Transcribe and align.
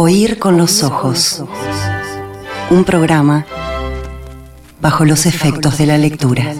Oír 0.00 0.38
con 0.38 0.56
los 0.56 0.84
ojos. 0.84 1.42
Un 2.70 2.84
programa 2.84 3.44
bajo 4.80 5.04
los 5.04 5.26
efectos 5.26 5.76
de 5.76 5.86
la 5.86 5.98
lectura. 5.98 6.54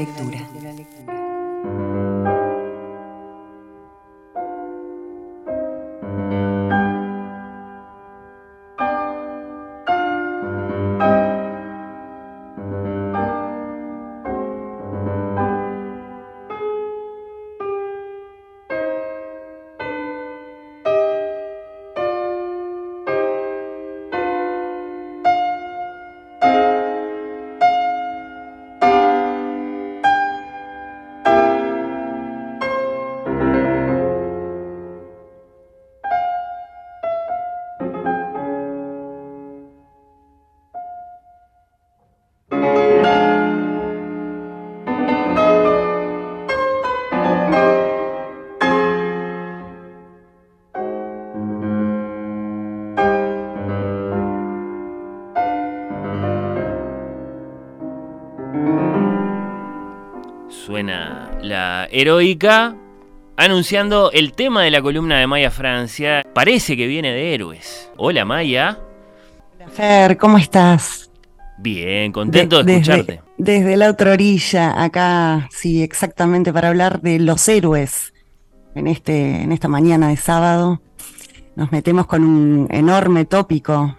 Suena 60.68 61.30
la 61.40 61.88
heroica 61.90 62.76
anunciando 63.38 64.12
el 64.12 64.34
tema 64.34 64.64
de 64.64 64.70
la 64.70 64.82
columna 64.82 65.18
de 65.18 65.26
Maya 65.26 65.50
Francia. 65.50 66.22
Parece 66.34 66.76
que 66.76 66.86
viene 66.86 67.10
de 67.10 67.32
héroes. 67.32 67.90
Hola 67.96 68.26
Maya. 68.26 68.78
Fer, 69.72 70.18
¿cómo 70.18 70.36
estás? 70.36 71.10
Bien, 71.56 72.12
contento 72.12 72.62
de, 72.62 72.72
escucharte. 72.74 73.22
Desde, 73.38 73.78
la 73.78 73.88
otra 73.88 74.12
orilla, 74.12 74.82
acá, 74.82 75.48
sí, 75.50 75.82
exactamente, 75.82 76.52
para 76.52 76.68
hablar 76.68 77.00
de 77.00 77.18
los 77.18 77.48
héroes 77.48 78.12
en, 78.74 78.88
este, 78.88 79.40
en 79.40 79.52
esta 79.52 79.68
mañana 79.68 80.08
de 80.08 80.18
sábado. 80.18 80.82
Nos 81.56 81.72
metemos 81.72 82.06
con 82.06 82.22
un 82.24 82.68
enorme 82.70 83.24
tópico. 83.24 83.96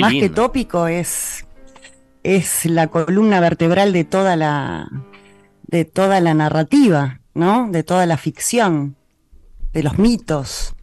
Más 0.00 0.12
que 0.14 0.30
tópico 0.30 0.86
es, 0.86 1.46
es 2.22 2.64
la 2.64 2.86
columna 2.86 3.40
vertebral 3.40 3.92
de 3.92 4.04
toda 4.04 4.36
la, 4.36 4.88
de 5.68 5.84
toda 5.84 6.20
la 6.20 6.34
narrativa, 6.34 7.20
¿no? 7.34 7.70
De 7.70 7.84
toda 7.84 8.06
la 8.06 8.16
ficción, 8.16 8.96
de 9.72 9.82
los 9.84 9.98
mitos. 9.98 10.74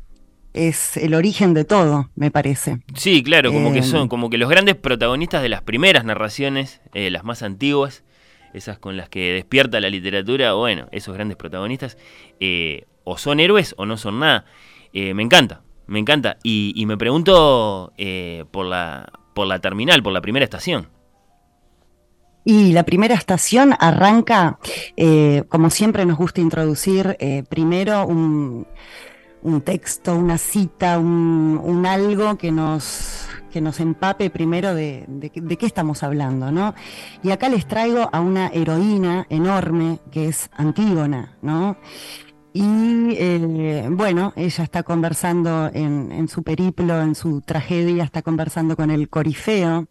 Es 0.53 0.95
el 0.95 1.16
origen 1.16 1.53
de 1.53 1.66
todo, 1.66 2.11
me 2.16 2.31
parece. 2.31 2.80
Sí, 2.95 3.22
claro, 3.23 3.52
como 3.52 3.73
que 3.73 3.83
son, 3.83 4.03
em. 4.03 4.08
como 4.08 4.30
que 4.30 4.38
los 4.38 4.50
grandes 4.50 4.75
protagonistas 4.75 5.41
de 5.41 5.50
las 5.50 5.61
primeras 5.61 6.06
narraciones, 6.06 6.81
eh, 6.94 7.09
las 7.09 7.25
más 7.25 7.44
antiguas, 7.44 8.06
esas 8.53 8.80
con 8.80 8.95
las 8.95 9.09
que 9.09 9.33
despierta 9.33 9.81
la 9.81 9.89
literatura, 9.89 10.53
bueno, 10.53 10.88
esos 10.94 11.13
grandes 11.13 11.36
protagonistas, 11.36 11.97
eh, 12.39 12.86
o 13.03 13.17
son 13.17 13.41
héroes 13.41 13.75
o 13.78 13.86
no 13.86 13.97
son 13.97 14.19
nada. 14.19 14.45
Eh, 14.94 15.13
me 15.13 15.23
encanta, 15.23 15.63
me 15.88 16.00
encanta. 16.00 16.38
Y, 16.41 16.72
y 16.73 16.86
me 16.86 16.95
pregunto 16.95 17.91
por, 18.52 18.66
la, 18.66 19.11
por 19.33 19.47
la 19.47 19.59
terminal, 19.59 20.02
por 20.03 20.13
la 20.13 20.22
primera 20.22 20.45
estación. 20.45 20.88
Y 22.48 22.74
la 22.74 22.84
primera 22.84 23.16
estación 23.16 23.74
arranca, 23.80 24.60
eh, 24.96 25.44
como 25.50 25.72
siempre 25.72 26.06
nos 26.06 26.16
gusta 26.16 26.42
introducir, 26.42 27.18
eh, 27.19 27.44
primero 27.50 28.06
un, 28.06 28.68
texto, 29.64 30.16
una 30.16 30.38
cita, 30.38 31.00
un, 31.00 31.86
algo 31.88 32.38
que 32.38 32.52
nos, 32.52 33.28
que 33.52 33.62
nos 33.62 33.80
empape 33.80 34.30
primero 34.30 34.75
de, 34.75 35.31
qué 35.59 35.66
estamos 35.66 36.03
hablando, 36.03 36.52
¿no? 36.52 36.75
Y 37.24 37.31
acá 37.31 37.50
les 37.50 37.68
traigo 37.68 38.09
a 38.14 38.19
una 38.22 38.50
heroína 38.50 39.25
enorme 39.31 40.00
que 40.12 40.28
es 40.28 40.52
Antígona, 40.56 41.38
¿no? 41.42 41.78
Y 42.53 42.64
eh, 43.18 43.88
bueno, 43.90 44.34
ella 44.36 44.64
está 44.64 44.84
conversando 44.84 45.72
en, 45.74 46.28
su 46.28 46.44
periplo, 46.44 47.02
en 47.02 47.16
su 47.16 47.42
tragedia, 47.42 48.03
está 48.03 48.22
conversando 48.22 48.75
con 48.75 48.92
el 48.92 49.09
Corifeo 49.09 49.88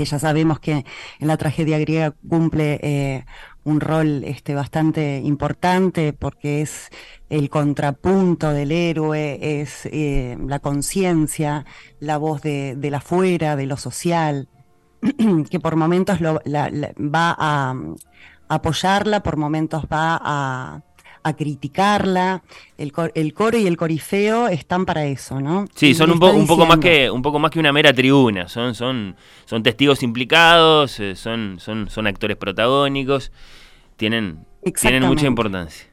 que 0.00 0.06
ya 0.06 0.18
sabemos 0.18 0.60
que 0.60 0.86
en 1.18 1.28
la 1.28 1.36
tragedia 1.36 1.78
griega 1.78 2.14
cumple 2.26 2.80
eh, 2.82 3.26
un 3.64 3.80
rol 3.80 4.24
este, 4.24 4.54
bastante 4.54 5.18
importante 5.22 6.14
porque 6.14 6.62
es 6.62 6.88
el 7.28 7.50
contrapunto 7.50 8.50
del 8.50 8.72
héroe, 8.72 9.60
es 9.60 9.84
eh, 9.84 10.38
la 10.46 10.58
conciencia, 10.58 11.66
la 11.98 12.16
voz 12.16 12.40
de, 12.40 12.78
la 12.80 12.96
afuera, 12.96 13.56
de 13.56 13.66
lo 13.66 13.76
social, 13.76 14.48
que 15.50 15.60
por 15.60 15.76
momentos 15.76 16.18
va 16.22 17.36
a 17.38 17.74
apoyarla, 18.48 19.22
por 19.22 19.36
momentos 19.36 19.84
va 19.84 20.18
a 20.18 20.82
a 21.22 21.34
criticarla. 21.34 22.42
El, 22.78 22.92
el, 23.14 23.34
coro 23.34 23.58
y 23.58 23.66
el 23.66 23.76
corifeo 23.76 24.48
están 24.48 24.86
para 24.86 25.04
eso, 25.06 25.40
¿no? 25.40 25.66
Sí, 25.74 25.94
son 25.94 26.10
un, 26.10 26.18
poco 26.18 26.36
un, 26.36 26.46
poco 26.46 26.66
más 26.66 26.78
que, 26.78 27.10
un 27.10 27.22
poco 27.22 27.38
más 27.38 27.50
que 27.50 27.58
una 27.58 27.72
mera 27.72 27.92
tribuna. 27.92 28.48
Son, 28.48 28.74
son, 28.74 29.16
son 29.44 29.62
testigos 29.62 30.02
implicados, 30.02 30.98
eh, 31.00 31.14
son, 31.16 31.58
son, 31.58 31.88
son 31.90 32.06
actores 32.06 32.36
protagónicos, 32.36 33.32
tienen, 33.96 34.46
tienen 34.80 35.04
mucha 35.04 35.26
importancia. 35.26 35.90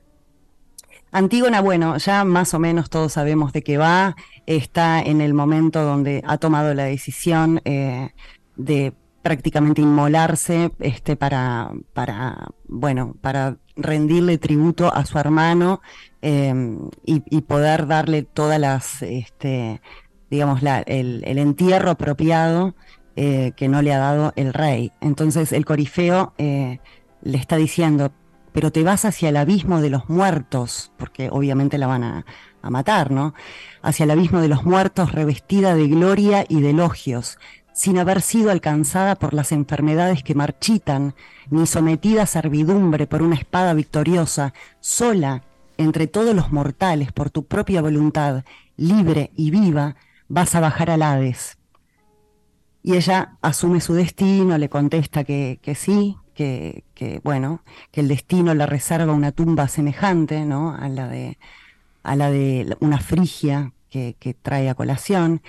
Antígona, 1.11 1.61
bueno, 1.61 1.97
ya 1.97 2.25
más 2.25 2.53
o 2.53 2.59
menos 2.59 2.89
todos 2.89 3.13
sabemos 3.13 3.53
de 3.53 3.63
qué 3.63 3.77
va. 3.77 4.15
Está 4.45 5.01
en 5.01 5.21
el 5.21 5.33
momento 5.33 5.83
donde 5.83 6.21
ha 6.25 6.37
tomado 6.37 6.73
la 6.73 6.83
decisión 6.83 7.61
eh, 7.65 8.11
de 8.55 8.93
prácticamente 9.21 9.81
inmolarse 9.81 10.71
este, 10.79 11.15
para, 11.15 11.71
para, 11.93 12.47
bueno, 12.67 13.15
para 13.21 13.57
rendirle 13.77 14.37
tributo 14.37 14.93
a 14.93 15.05
su 15.05 15.17
hermano 15.17 15.81
em, 16.21 16.89
y, 17.05 17.41
poder 17.41 17.87
darle 17.87 18.23
todas 18.23 18.59
las, 18.59 19.01
este, 19.03 19.81
digamos, 20.29 20.63
la, 20.63 20.79
el, 20.81 21.23
entierro 21.23 21.91
apropiado 21.91 22.75
eh, 23.15 23.53
que 23.55 23.67
no 23.67 23.81
le 23.81 23.93
ha 23.93 23.99
dado 23.99 24.33
el 24.35 24.53
rey. 24.53 24.91
Entonces 25.01 25.51
el 25.53 25.65
corifeo 25.65 26.33
eh, 26.37 26.79
le 27.21 27.37
está 27.37 27.55
diciendo, 27.55 28.11
pero 28.51 28.71
te 28.71 28.83
vas 28.83 29.05
hacia 29.05 29.29
el 29.29 29.37
abismo 29.37 29.81
de 29.81 29.89
los 29.89 30.09
muertos, 30.09 30.91
porque 30.97 31.29
obviamente 31.31 31.77
la 31.77 31.87
van 31.87 32.03
a, 32.03 32.25
a 32.61 32.69
matar, 32.69 33.11
¿no? 33.11 33.33
Hacia 33.81 34.03
el 34.05 34.11
abismo 34.11 34.41
de 34.41 34.47
los 34.47 34.65
muertos 34.65 35.11
revestida 35.11 35.75
de 35.75 35.87
gloria 35.87 36.45
y 36.47 36.61
de 36.61 36.71
elogios 36.71 37.37
sin 37.77 37.99
haber 37.99 38.23
sido 38.23 38.49
alcanzada 38.49 39.13
por 39.13 39.35
las 39.35 39.51
enfermedades 39.51 40.23
que 40.23 40.33
marchitan, 40.33 41.13
ni 41.51 41.67
sometida 41.67 42.23
a 42.23 42.25
servidumbre 42.25 43.05
por 43.05 43.21
una 43.21 43.35
espada 43.35 43.75
victoriosa, 43.75 44.55
sola 44.79 45.43
entre 45.77 46.07
todos 46.07 46.35
los 46.35 46.51
mortales 46.51 47.11
por 47.11 47.29
tu 47.29 47.45
propia 47.45 47.83
voluntad, 47.83 48.43
libre 48.77 49.29
y 49.35 49.51
viva, 49.51 49.95
vas 50.27 50.55
a 50.55 50.59
bajar 50.59 50.89
al 50.89 51.03
Hades. 51.03 51.59
Y 52.81 52.95
ella 52.95 53.37
asume 53.43 53.79
su 53.79 53.93
destino, 53.93 54.57
le 54.57 54.69
contesta 54.69 55.23
que, 55.23 55.59
sí, 55.75 56.17
que, 56.33 56.83
bueno, 57.23 57.61
que 57.91 58.01
el 58.01 58.07
destino 58.07 58.55
le 58.55 58.65
reserva 58.65 59.13
una 59.13 59.31
tumba 59.31 59.67
semejante, 59.67 60.45
¿no? 60.45 60.73
A 60.73 60.89
la 60.89 61.07
de, 61.07 61.37
a 62.01 62.15
la 62.15 62.31
de 62.31 62.75
una 62.79 62.97
frigia 62.97 63.71
que, 63.91 64.15
que 64.19 64.33
trae 64.33 64.67
a 64.67 64.73
colación. 64.73 65.43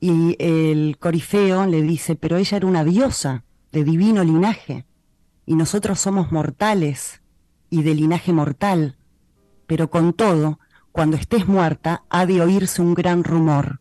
Y 0.00 0.36
el 0.38 0.98
corifeo 0.98 1.66
le 1.66 1.82
dice, 1.82 2.14
pero 2.16 2.36
ella 2.36 2.56
era 2.56 2.66
una 2.66 2.84
diosa 2.84 3.44
de 3.72 3.84
divino 3.84 4.22
linaje, 4.22 4.84
y 5.46 5.54
nosotros 5.54 6.00
somos 6.00 6.32
mortales 6.32 7.22
y 7.70 7.82
de 7.82 7.94
linaje 7.94 8.32
mortal, 8.32 8.96
pero 9.66 9.90
con 9.90 10.12
todo, 10.12 10.58
cuando 10.92 11.16
estés 11.16 11.48
muerta, 11.48 12.04
ha 12.08 12.26
de 12.26 12.40
oírse 12.40 12.82
un 12.82 12.94
gran 12.94 13.24
rumor, 13.24 13.80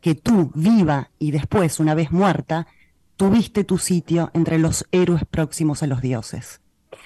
que 0.00 0.14
tú, 0.14 0.50
viva 0.54 1.10
y 1.18 1.30
después, 1.30 1.80
una 1.80 1.94
vez 1.94 2.12
muerta, 2.12 2.66
tuviste 3.16 3.64
tu 3.64 3.78
sitio 3.78 4.30
entre 4.34 4.58
los 4.58 4.86
héroes 4.92 5.24
próximos 5.24 5.82
a 5.82 5.86
los 5.86 6.02
dioses. 6.02 6.60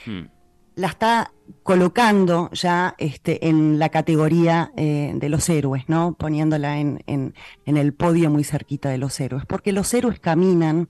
Hmm 0.05 0.36
la 0.77 0.89
está 0.89 1.33
colocando 1.63 2.51
ya 2.53 2.95
este, 2.99 3.49
en 3.49 3.79
la 3.79 3.89
categoría 3.89 4.73
eh, 4.77 5.13
de 5.15 5.29
los 5.29 5.49
héroes, 5.49 5.89
¿no? 5.89 6.15
Poniéndola 6.15 6.79
en, 6.79 7.35
el 7.65 7.95
podio 7.95 8.31
muy 8.31 8.45
cerquita 8.45 8.91
de 8.91 8.99
los 8.99 9.19
héroes, 9.19 9.47
porque 9.47 9.73
los 9.73 9.93
héroes 9.95 10.21
caminan 10.21 10.89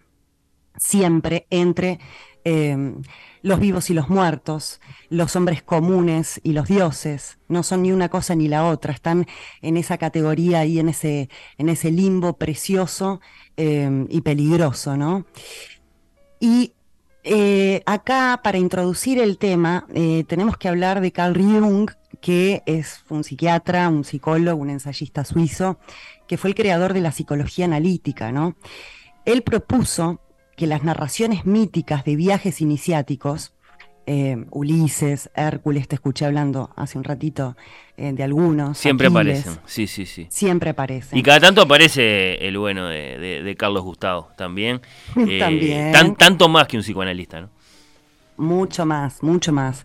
siempre 0.77 1.47
entre 1.51 2.01
em, 2.45 3.01
los 3.43 3.61
vivos 3.61 3.89
y 3.89 3.95
los 3.95 4.09
muertos, 4.09 4.81
los 5.09 5.37
hombres 5.37 5.63
comunes 5.63 6.41
y 6.43 6.53
los 6.53 6.67
dioses, 6.67 7.39
no 7.49 7.63
son 7.63 7.83
ni 7.83 7.93
una 7.93 8.09
cosa 8.09 8.35
ni 8.35 8.49
la 8.49 8.67
otra, 8.67 8.93
están 8.93 9.27
en 9.63 9.77
esa 9.77 9.99
categoría 9.99 10.65
y 10.65 10.81
en 10.81 10.89
ese, 10.89 11.31
en 11.59 11.69
ese 11.69 11.93
limbo 11.93 12.37
precioso 12.39 13.21
em, 13.57 14.07
y 14.11 14.21
peligroso, 14.21 14.97
¿no? 14.97 15.27
Y 16.41 16.73
eh, 17.29 17.83
acá, 17.87 18.41
para 18.45 18.57
introducir 18.57 19.19
el 19.19 19.37
tema, 19.37 19.85
eh, 19.93 20.23
tenemos 20.29 20.57
que 20.57 20.69
hablar 20.69 21.01
de 21.01 21.11
Carl 21.11 21.37
Jung, 21.37 21.91
que 22.21 22.63
es 22.67 23.05
un 23.09 23.25
psiquiatra, 23.25 23.89
un 23.89 24.05
psicólogo, 24.05 24.63
un 24.63 24.71
ensayista 24.71 25.25
suizo, 25.25 25.81
que 26.29 26.37
fue 26.37 26.51
el 26.51 26.55
creador 26.55 26.95
de 26.95 27.01
la 27.01 27.11
psicología 27.11 27.65
analítica, 27.65 28.31
¿no? 28.31 28.55
Él 29.25 29.43
propuso 29.43 30.21
que 30.57 30.69
las 30.69 30.85
narraciones 30.85 31.45
míticas 31.47 32.05
de 32.05 32.15
viajes 32.15 32.61
iniciáticos, 32.61 33.53
eh, 34.07 34.45
Ulises, 34.53 35.31
Hércules, 35.35 35.89
te 35.89 35.97
escuché 35.97 36.25
hablando 36.25 36.71
hace 36.77 36.97
un 36.97 37.03
ratito 37.03 37.57
eh, 37.97 38.13
de 38.13 38.23
algunos. 38.23 38.79
Siempre 38.79 39.09
aparecen, 39.09 39.59
sí, 39.67 39.89
sí, 39.89 40.07
sí. 40.07 40.29
Siempre 40.31 40.71
aparecen. 40.71 41.19
Y 41.19 41.23
cada 41.23 41.41
tanto 41.41 41.63
aparece 41.63 42.35
el 42.47 42.57
bueno 42.57 42.87
de, 42.87 43.57
Carlos 43.59 43.83
Gustavo 43.83 44.29
también. 44.37 44.81
Eh, 45.29 45.39
también. 45.41 46.15
tanto 46.17 46.49
más 46.49 46.69
que 46.69 46.77
un 46.77 46.83
psicoanalista, 46.83 47.41
¿no? 47.41 47.51
Mucho 48.37 48.87
más, 48.87 49.23
mucho 49.23 49.51
más. 49.53 49.85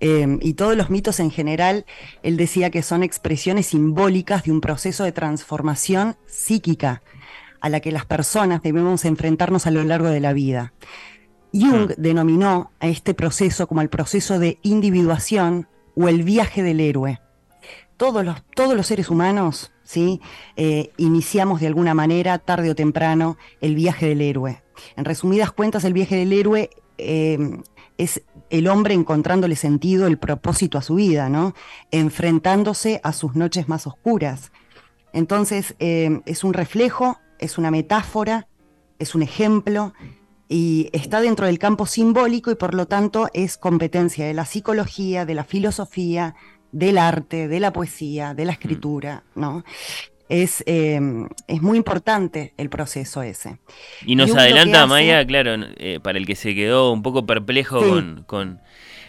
y 0.00 0.54
todos 0.54 0.76
los 0.76 0.90
mitos 0.90 1.20
en 1.20 1.30
general, 1.30 1.84
él 2.22 2.36
decía 2.36 2.70
que 2.70 2.82
son 2.82 3.02
expresiones 3.02 3.66
simbólicas 3.66 4.44
de 4.44 4.50
un 4.50 4.60
proceso 4.60 5.04
de 5.04 5.12
transformación 5.12 6.16
psíquica 6.26 7.02
a 7.60 7.68
la 7.68 7.80
que 7.80 7.92
las 7.92 8.04
personas 8.06 8.60
debemos 8.62 9.04
enfrentarnos 9.04 9.66
a 9.66 9.70
lo 9.70 9.84
largo 9.84 10.08
de 10.08 10.20
la 10.20 10.32
vida. 10.32 10.72
Jung 11.52 11.90
mm. 11.90 11.94
denominó 11.96 12.70
a 12.80 12.88
este 12.88 13.14
proceso 13.14 13.66
como 13.66 13.80
el 13.80 13.88
proceso 13.88 14.38
de 14.38 14.58
individuación 14.62 15.68
o 15.94 16.08
el 16.08 16.22
viaje 16.22 16.62
del 16.62 16.80
héroe. 16.80 17.20
Todos 17.96 18.24
los, 18.24 18.42
todos 18.54 18.74
los 18.74 18.86
seres 18.86 19.10
humanos 19.10 19.72
¿sí? 19.84 20.20
Eh, 20.56 20.90
iniciamos 20.96 21.60
de 21.60 21.66
alguna 21.66 21.94
manera, 21.94 22.38
tarde 22.38 22.70
o 22.70 22.74
temprano, 22.74 23.36
el 23.60 23.74
viaje 23.74 24.06
del 24.08 24.22
héroe. 24.22 24.62
En 24.96 25.04
resumidas 25.04 25.52
cuentas, 25.52 25.84
el 25.84 25.92
viaje 25.92 26.16
del 26.16 26.32
héroe 26.32 26.70
eh, 26.98 27.38
es 27.98 28.22
el 28.50 28.68
hombre 28.68 28.94
encontrándole 28.94 29.54
sentido, 29.56 30.06
el 30.06 30.18
propósito 30.18 30.78
a 30.78 30.82
su 30.82 30.94
vida, 30.94 31.28
¿no? 31.28 31.54
enfrentándose 31.90 33.00
a 33.04 33.12
sus 33.12 33.34
noches 33.34 33.68
más 33.68 33.86
oscuras. 33.86 34.50
Entonces, 35.12 35.74
eh, 35.78 36.20
es 36.24 36.42
un 36.42 36.54
reflejo 36.54 37.18
es 37.42 37.58
una 37.58 37.70
metáfora, 37.70 38.46
es 38.98 39.14
un 39.14 39.22
ejemplo 39.22 39.92
y 40.48 40.88
está 40.92 41.20
dentro 41.20 41.46
del 41.46 41.58
campo 41.58 41.86
simbólico 41.86 42.50
y 42.50 42.56
por 42.56 42.74
lo 42.74 42.86
tanto 42.86 43.28
es 43.32 43.56
competencia 43.56 44.26
de 44.26 44.34
la 44.34 44.44
psicología, 44.44 45.24
de 45.24 45.34
la 45.34 45.44
filosofía, 45.44 46.34
del 46.72 46.98
arte, 46.98 47.48
de 47.48 47.60
la 47.60 47.72
poesía, 47.72 48.34
de 48.34 48.44
la 48.44 48.52
escritura, 48.52 49.22
¿no? 49.34 49.64
Es, 50.28 50.64
em, 50.66 51.28
es 51.46 51.60
muy 51.60 51.76
importante 51.76 52.54
el 52.56 52.70
proceso 52.70 53.22
ese. 53.22 53.58
Y 54.06 54.16
nos 54.16 54.34
adelanta, 54.34 54.86
Maya, 54.86 55.26
claro, 55.26 55.54
eh, 55.76 56.00
para 56.02 56.16
el 56.16 56.26
que 56.26 56.34
se 56.34 56.54
quedó 56.54 56.90
un 56.90 57.02
poco 57.02 57.26
perplejo 57.26 57.80
con, 58.26 58.60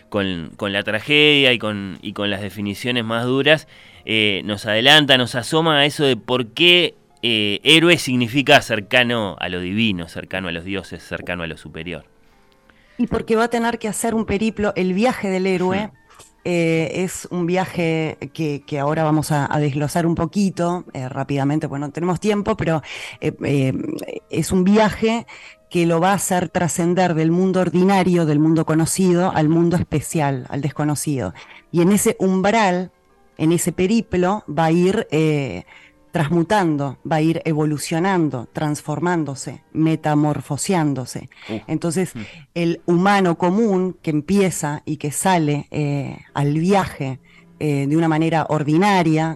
con, 0.09 0.73
la 0.73 0.83
tragedia 0.83 1.53
y 1.53 1.59
con, 1.59 1.97
y 2.01 2.11
con 2.13 2.29
las 2.29 2.41
definiciones 2.41 3.05
más 3.05 3.25
duras, 3.25 3.67
eh, 4.05 4.41
nos 4.43 4.65
adelanta, 4.65 5.17
nos 5.17 5.35
asoma 5.35 5.79
a 5.79 5.85
eso 5.85 6.03
de 6.03 6.17
por 6.17 6.47
qué 6.47 6.95
eh, 7.25 7.61
héroe 7.63 7.97
significa 7.97 8.61
cercano 8.61 9.37
a 9.39 9.47
lo 9.47 9.61
divino, 9.61 10.09
cercano 10.09 10.49
a 10.49 10.51
los 10.51 10.65
dioses, 10.65 11.01
cercano 11.01 11.43
a 11.43 11.47
lo 11.47 11.55
superior. 11.55 12.03
Y 12.97 13.07
porque 13.07 13.37
va 13.37 13.45
a 13.45 13.47
tener 13.47 13.79
que 13.79 13.87
hacer 13.87 14.13
un 14.13 14.25
periplo, 14.25 14.73
el 14.75 14.93
viaje 14.93 15.29
del 15.29 15.47
héroe. 15.47 15.89
Eh, 16.43 16.91
es 16.95 17.25
un 17.31 17.45
viaje 17.45 18.17
que, 18.33 18.61
ahora 18.77 19.05
vamos 19.05 19.31
a, 19.31 19.47
desglosar 19.57 20.05
un 20.05 20.15
poquito 20.15 20.83
eh, 20.91 21.07
rápidamente, 21.07 21.69
pues 21.69 21.79
no 21.79 21.91
tenemos 21.91 22.19
tiempo, 22.19 22.57
pero 22.57 22.81
es 23.21 24.51
un 24.51 24.65
viaje 24.65 25.25
que 25.69 25.85
lo 25.85 26.01
va 26.01 26.11
a 26.11 26.15
hacer 26.15 26.49
trascender 26.49 27.13
del 27.13 27.31
mundo 27.31 27.61
ordinario, 27.61 28.25
del 28.25 28.39
mundo 28.39 28.65
conocido, 28.65 29.31
al 29.33 29.47
mundo 29.47 29.77
especial, 29.77 30.45
al 30.49 30.59
desconocido. 30.59 31.33
Y 31.71 31.81
en 31.81 31.93
ese 31.93 32.17
umbral, 32.19 32.91
en 33.37 33.53
ese 33.53 33.71
periplo, 33.71 34.43
va 34.49 34.65
a 34.65 34.71
ir 34.71 35.07
transmutando, 36.13 36.99
va 37.11 37.15
a 37.15 37.21
ir 37.21 37.41
evolucionando, 37.43 38.47
transformándose, 38.53 39.63
metamorfoseándose. 39.73 41.27
Entonces, 41.65 42.15
mm. 42.15 42.19
el 42.53 42.81
humano 42.85 43.35
común 43.39 43.97
que 43.99 44.11
empieza 44.11 44.83
y 44.85 44.97
que 44.97 45.09
sale 45.09 45.67
eh, 45.71 46.19
al 46.35 46.53
viaje 46.53 47.19
eh, 47.59 47.87
de 47.87 47.97
una 47.97 48.07
manera 48.07 48.45
ordinaria, 48.49 49.35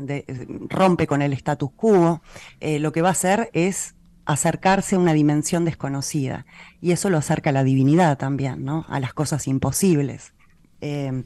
rompe 0.70 1.08
con 1.08 1.24
el 1.24 1.34
status 1.34 1.72
quo, 1.76 2.22
eh, 2.60 2.78
lo 2.78 2.92
que 2.92 3.02
va 3.02 3.10
a 3.10 3.14
hacer 3.14 3.50
es 3.54 3.96
acercarse 4.26 4.98
a 4.98 5.00
una 5.00 5.14
dimensión 5.14 5.66
desconocida. 5.66 6.46
Y 6.80 6.92
eso 6.92 7.10
lo 7.10 7.18
acerca 7.18 7.50
a 7.50 7.54
la 7.54 7.64
divinidad 7.64 8.20
también, 8.20 8.64
¿no? 8.64 8.86
A 8.88 9.00
las 9.00 9.16
cosas 9.16 9.48
imposibles. 9.48 10.36
el, 10.80 11.26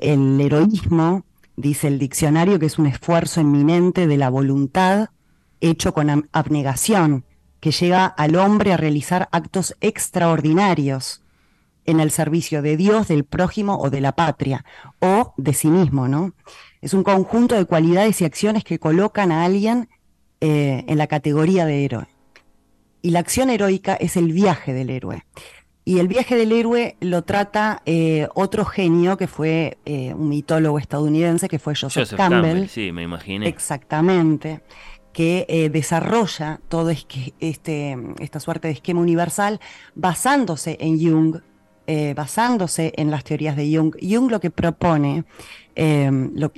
el 0.00 0.40
heroísmo 0.40 1.26
dice 1.58 1.88
el 1.88 1.98
diccionario 1.98 2.58
que 2.58 2.66
es 2.66 2.78
un 2.78 2.86
esfuerzo 2.86 3.40
inminente 3.40 4.06
de 4.06 4.16
la 4.16 4.30
voluntad 4.30 5.08
hecho 5.60 5.92
con 5.92 6.28
abnegación, 6.32 7.24
que 7.60 7.72
lleva 7.72 8.06
al 8.06 8.36
hombre 8.36 8.72
a 8.72 8.76
realizar 8.76 9.28
actos 9.32 9.76
extraordinarios 9.80 11.22
en 11.84 11.98
el 11.98 12.12
servicio 12.12 12.62
de 12.62 12.76
Dios, 12.76 13.08
del 13.08 13.24
prójimo 13.24 13.78
o 13.78 13.90
de 13.90 14.00
la 14.00 14.12
patria, 14.12 14.64
o 15.00 15.34
de 15.36 15.52
sí 15.52 15.68
mismo, 15.68 16.06
¿no? 16.06 16.32
Es 16.80 16.94
un 16.94 17.02
conjunto 17.02 17.56
de 17.56 17.64
cualidades 17.64 18.20
y 18.20 18.24
acciones 18.24 18.62
que 18.62 18.78
colocan 18.78 19.32
a 19.32 19.44
alguien 19.44 19.88
eh, 20.40 20.84
en 20.86 20.98
la 20.98 21.08
categoría 21.08 21.66
de 21.66 21.84
héroe. 21.84 22.06
Y 23.02 23.10
la 23.10 23.18
acción 23.18 23.50
heroica 23.50 23.94
es 23.94 24.16
el 24.16 24.32
viaje 24.32 24.74
del 24.74 24.90
héroe. 24.90 25.24
Y 25.88 26.00
el 26.00 26.06
viaje 26.06 26.36
del 26.36 26.52
héroe 26.52 26.96
lo 27.00 27.22
trata 27.22 27.80
eh, 27.86 28.28
otro 28.34 28.66
genio 28.66 29.16
que 29.16 29.26
fue 29.26 29.78
eh, 29.86 30.12
un 30.12 30.28
mitólogo 30.28 30.78
estadounidense, 30.78 31.48
que 31.48 31.58
fue 31.58 31.74
Joseph, 31.74 32.12
Campbell. 32.14 32.68
Sí, 32.68 32.92
me 32.92 33.04
imaginé. 33.04 33.48
Exactamente 33.48 34.60
que 35.14 35.46
eh, 35.48 35.70
desarrolla 35.70 36.60
todo 36.68 36.90
este, 36.90 37.96
esta 38.18 38.38
suerte 38.38 38.68
de 38.68 38.74
esquema 38.74 39.00
universal 39.00 39.60
basándose 39.94 40.76
en 40.78 41.00
Jung, 41.00 41.40
basándose 42.14 42.92
en 42.98 43.10
las 43.10 43.24
teorías 43.24 43.56
de 43.56 43.74
Jung. 43.74 43.96
Jung 44.02 44.30
lo 44.30 44.40
que 44.40 44.50
propone, 44.50 45.24
lo, 45.74 46.52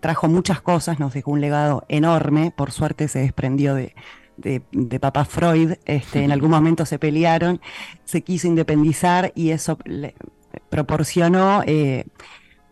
trajo 0.00 0.26
muchas 0.28 0.62
cosas, 0.62 0.98
nos 0.98 1.12
dejó 1.12 1.32
un 1.32 1.42
legado 1.42 1.84
enorme, 1.88 2.50
por 2.50 2.72
suerte 2.72 3.08
se 3.08 3.18
desprendió 3.18 3.74
de, 3.74 3.94
de, 4.36 4.60
papá 5.00 5.24
Freud, 5.24 5.74
este, 5.84 6.24
en 6.24 6.32
algún 6.32 6.50
momento 6.50 6.86
se 6.86 6.98
pelearon, 6.98 7.60
se 8.04 8.22
quiso 8.22 8.46
independizar 8.46 9.32
y 9.34 9.50
eso 9.50 9.78
le 9.84 10.14
proporcionó 10.68 11.62
eh, 11.66 12.04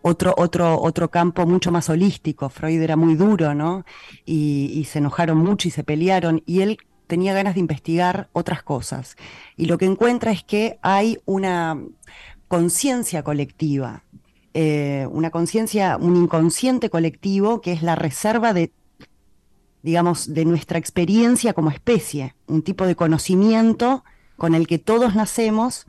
otro, 0.01 0.33
otro, 0.37 0.79
otro 0.79 1.09
campo 1.09 1.45
mucho 1.45 1.71
más 1.71 1.89
holístico. 1.89 2.49
Freud 2.49 2.81
era 2.81 2.95
muy 2.95 3.15
duro, 3.15 3.55
¿no? 3.55 3.85
Y, 4.25 4.85
se 4.89 4.99
enojaron 4.99 5.37
mucho 5.37 5.67
y 5.67 5.71
se 5.71 5.83
pelearon 5.83 6.43
y 6.45 6.61
él 6.61 6.77
tenía 7.07 7.33
ganas 7.33 7.55
de 7.55 7.61
investigar 7.61 8.29
otras 8.33 8.63
cosas. 8.63 9.15
Y 9.55 9.65
lo 9.65 9.77
que 9.77 9.85
encuentra 9.85 10.31
es 10.31 10.43
que 10.43 10.77
hay 10.81 11.19
una 11.25 11.79
conciencia 12.47 13.23
colectiva, 13.23 14.03
eh, 14.53 15.07
una 15.09 15.31
conciencia, 15.31 15.97
un 15.97 16.15
inconsciente 16.17 16.89
colectivo 16.89 17.61
que 17.61 17.71
es 17.71 17.81
la 17.81 17.95
reserva 17.95 18.53
de 18.53 18.71
digamos, 19.83 20.33
de 20.33 20.45
nuestra 20.45 20.79
experiencia 20.79 21.53
como 21.53 21.69
especie, 21.69 22.35
un 22.47 22.63
tipo 22.63 22.87
de 22.87 22.95
conocimiento 22.95 24.03
con 24.37 24.55
el 24.55 24.65
que 24.65 24.79
todos 24.79 25.13
nacemos 25.13 25.85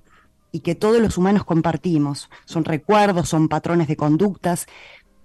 y 0.53 0.61
que 0.61 0.75
todos 0.75 1.01
los 1.01 1.17
humanos 1.17 1.45
compartimos. 1.45 2.29
Son 2.45 2.65
recuerdos, 2.65 3.29
son 3.29 3.49
patrones 3.49 3.89
de 3.89 3.97
conductas, 3.97 4.67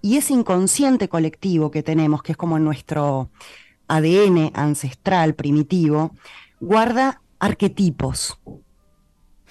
y 0.02 0.16
ese 0.16 0.32
inconsciente 0.32 1.08
colectivo 1.08 1.70
que 1.70 1.82
tenemos, 1.82 2.22
que 2.22 2.32
es 2.32 2.38
como 2.38 2.58
nuestro 2.58 3.30
ADN 3.88 4.50
ancestral, 4.54 5.34
primitivo, 5.34 6.12
guarda 6.60 7.20
arquetipos. 7.38 8.38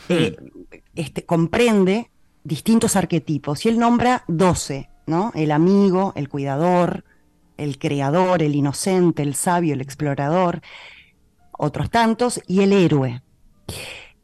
Eh, 0.08 0.36
este, 0.96 1.26
comprende 1.26 2.10
distintos 2.44 2.96
arquetipos 2.96 3.66
y 3.66 3.70
él 3.70 3.78
nombra 3.78 4.24
12, 4.28 4.90
¿no? 5.06 5.32
El 5.36 5.52
amigo, 5.52 6.14
el 6.16 6.30
cuidador, 6.30 7.04
el 7.60 7.78
creador, 7.78 8.42
el 8.42 8.56
inocente, 8.56 9.22
el 9.24 9.36
sabio, 9.36 9.74
el 9.74 9.82
explorador, 9.82 10.62
otros 11.51 11.89
tantos, 11.89 12.42
y 12.48 12.62
el 12.62 12.74
héroe. 12.74 13.22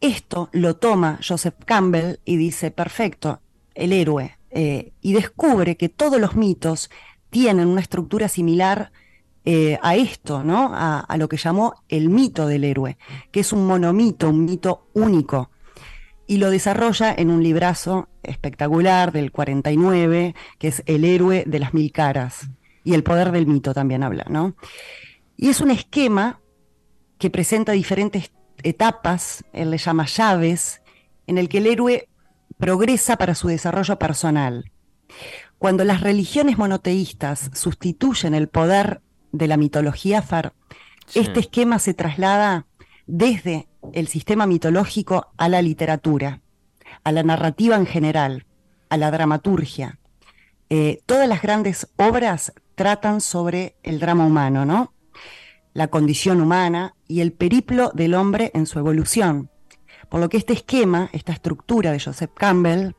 Esto 0.01 0.49
lo 0.51 0.75
toma 0.75 1.19
Joseph 1.25 1.55
Campbell 1.65 2.17
y 2.25 2.37
dice, 2.37 2.71
perfecto, 2.71 3.41
el 3.73 3.91
héroe, 3.93 4.37
eh, 4.51 4.93
y 5.01 5.13
descubre 5.13 5.77
que 5.77 5.89
todos 5.89 6.19
los 6.19 6.35
mitos 6.35 6.89
tienen 7.29 7.67
una 7.67 7.81
estructura 7.81 8.29
similar 8.29 8.91
eh, 9.43 9.77
a 9.81 9.95
esto, 9.95 10.43
¿no? 10.43 10.71
A, 10.73 10.99
a, 10.99 11.17
lo 11.17 11.27
que 11.27 11.37
llamó 11.37 11.83
el 11.89 12.09
mito 12.09 12.47
del 12.47 12.63
héroe, 12.63 12.97
que 13.31 13.41
es 13.41 13.53
un 13.53 13.67
monomito, 13.67 14.29
un 14.29 14.45
mito 14.45 14.87
único. 14.93 15.51
y 16.27 16.37
lo 16.37 16.49
desarrolla 16.49 17.13
en 17.15 17.29
un 17.29 17.43
librazo 17.43 18.07
espectacular 18.23 19.11
del 19.11 19.31
49, 19.31 20.33
que 20.57 20.67
es 20.69 20.81
El 20.87 21.05
héroe 21.05 21.43
de 21.45 21.59
las 21.59 21.73
mil 21.73 21.91
caras, 21.91 22.49
y 22.85 22.93
el 22.93 23.03
poder 23.03 23.31
del 23.33 23.47
mito 23.47 23.73
también 23.73 24.03
habla, 24.03 24.25
¿no? 24.29 24.55
Y 25.35 25.49
es 25.49 25.59
un 25.59 25.71
esquema 25.71 26.39
que 27.17 27.29
presenta 27.29 27.73
diferentes 27.73 28.31
etapas, 28.63 29.43
él 29.51 29.71
le 29.71 29.77
llama 29.77 30.05
llaves, 30.05 30.81
en 31.27 31.37
el 31.37 31.49
que 31.49 31.57
el 31.57 31.67
héroe 31.67 32.07
progresa 32.57 33.17
para 33.17 33.35
su 33.35 33.47
desarrollo 33.47 33.97
personal. 33.97 34.71
Cuando 35.57 35.83
las 35.83 36.01
religiones 36.01 36.57
monoteístas 36.57 37.49
sustituyen 37.53 38.35
el 38.35 38.47
poder 38.47 39.01
de 39.31 39.47
la 39.47 39.57
mitología 39.57 40.21
far, 40.21 40.53
este 41.13 41.39
esquema 41.39 41.79
se 41.79 41.93
traslada 41.93 42.67
desde 43.07 43.67
el 43.93 44.07
sistema 44.07 44.45
mitológico 44.45 45.31
a 45.37 45.49
la 45.49 45.61
literatura, 45.61 46.41
a 47.03 47.11
la 47.11 47.23
narrativa 47.23 47.75
en 47.75 47.85
general, 47.85 48.45
a 48.89 48.97
la 48.97 49.11
dramaturgia. 49.11 49.99
Eh, 50.69 51.01
todas 51.05 51.27
las 51.27 51.41
grandes 51.41 51.87
obras 51.97 52.53
tratan 52.75 53.21
sobre 53.21 53.75
el 53.83 53.99
drama 53.99 54.25
humano, 54.25 54.65
¿no? 54.65 54.93
La 55.73 55.87
condición 55.87 56.41
humana 56.41 56.95
y 57.07 57.21
el 57.21 57.33
periplo 57.33 57.91
del 57.93 58.13
hombre 58.13 58.51
en 58.53 58.65
su 58.65 58.79
evolución. 58.79 59.49
Por 60.09 60.19
lo 60.19 60.29
que 60.29 60.37
este 60.37 60.53
esquema, 60.53 61.09
esta 61.13 61.33
estructura 61.33 61.91
de 61.91 61.99
Joseph 61.99 62.31
Campbell, 62.35 62.91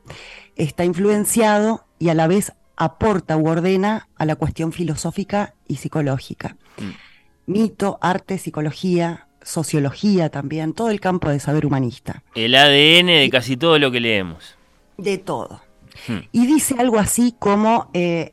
está 0.56 0.84
influenciado 0.84 1.86
y 1.98 2.08
a 2.08 2.14
la 2.14 2.26
vez 2.26 2.52
aporta 2.76 3.36
u 3.36 3.48
ordena 3.48 4.08
a 4.16 4.26
la 4.26 4.36
cuestión 4.36 4.72
filosófica 4.72 5.54
y 5.66 5.76
psicológica. 5.76 6.56
Mm. 6.78 7.52
Mito, 7.52 7.98
arte, 8.02 8.38
psicología, 8.38 9.28
sociología 9.46 10.28
también, 10.28 10.72
todo 10.72 10.90
el 10.90 11.00
campo 11.00 11.30
de 11.30 11.38
saber 11.38 11.64
humanista. 11.64 12.24
El 12.34 12.54
ADN 12.54 13.06
de 13.06 13.28
casi 13.30 13.56
todo 13.56 13.78
lo 13.78 13.90
que 13.90 14.00
leemos. 14.00 14.56
De 14.98 15.18
todo. 15.18 15.62
Hmm. 16.08 16.26
Y 16.32 16.46
dice 16.46 16.74
algo 16.78 16.98
así 16.98 17.34
como 17.38 17.88
eh, 17.94 18.32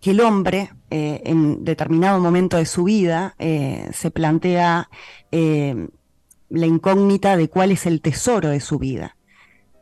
que 0.00 0.12
el 0.12 0.20
hombre 0.20 0.70
eh, 0.90 1.22
en 1.24 1.64
determinado 1.64 2.20
momento 2.20 2.56
de 2.56 2.66
su 2.66 2.84
vida 2.84 3.34
eh, 3.38 3.88
se 3.92 4.10
plantea 4.10 4.88
la 5.30 6.66
incógnita 6.66 7.36
de 7.36 7.48
cuál 7.48 7.72
es 7.72 7.84
el 7.86 8.00
tesoro 8.00 8.48
de 8.48 8.60
su 8.60 8.78
vida. 8.78 9.16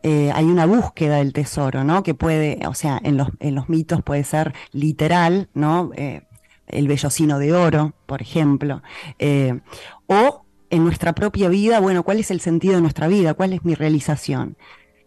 hay 0.02 0.44
una 0.44 0.66
búsqueda 0.66 1.16
del 1.16 1.32
tesoro, 1.32 1.84
¿no? 1.84 2.02
Que 2.02 2.14
puede, 2.14 2.60
o 2.66 2.74
sea, 2.74 3.00
en 3.02 3.16
los, 3.16 3.28
en 3.38 3.54
los 3.54 3.68
mitos 3.68 4.02
puede 4.02 4.24
ser 4.24 4.54
literal, 4.72 5.48
¿no? 5.54 5.92
el 6.68 6.88
bellocino 6.88 7.38
de 7.38 7.52
oro, 7.52 7.94
por 8.06 8.22
ejemplo, 8.22 8.82
o 10.06 10.46
en 10.70 10.84
nuestra 10.84 11.14
propia 11.14 11.48
vida, 11.48 11.80
bueno, 11.80 12.02
cuál 12.02 12.18
es 12.18 12.30
el 12.30 12.40
sentido 12.40 12.74
de 12.74 12.80
nuestra 12.80 13.08
vida, 13.08 13.34
cuál 13.34 13.52
es 13.52 13.64
mi 13.64 13.74
realización. 13.74 14.56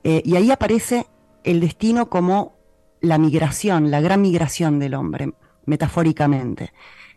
Eh, 0.03 0.21
y 0.25 0.35
ahí 0.35 0.51
aparece 0.51 1.07
el 1.43 1.59
destino 1.59 2.09
como 2.09 2.58
la 3.01 3.17
migración, 3.17 3.91
la 3.91 4.01
gran 4.01 4.21
migración 4.21 4.79
del 4.79 4.93
hombre, 4.93 5.33
metafóricamente. 5.65 6.71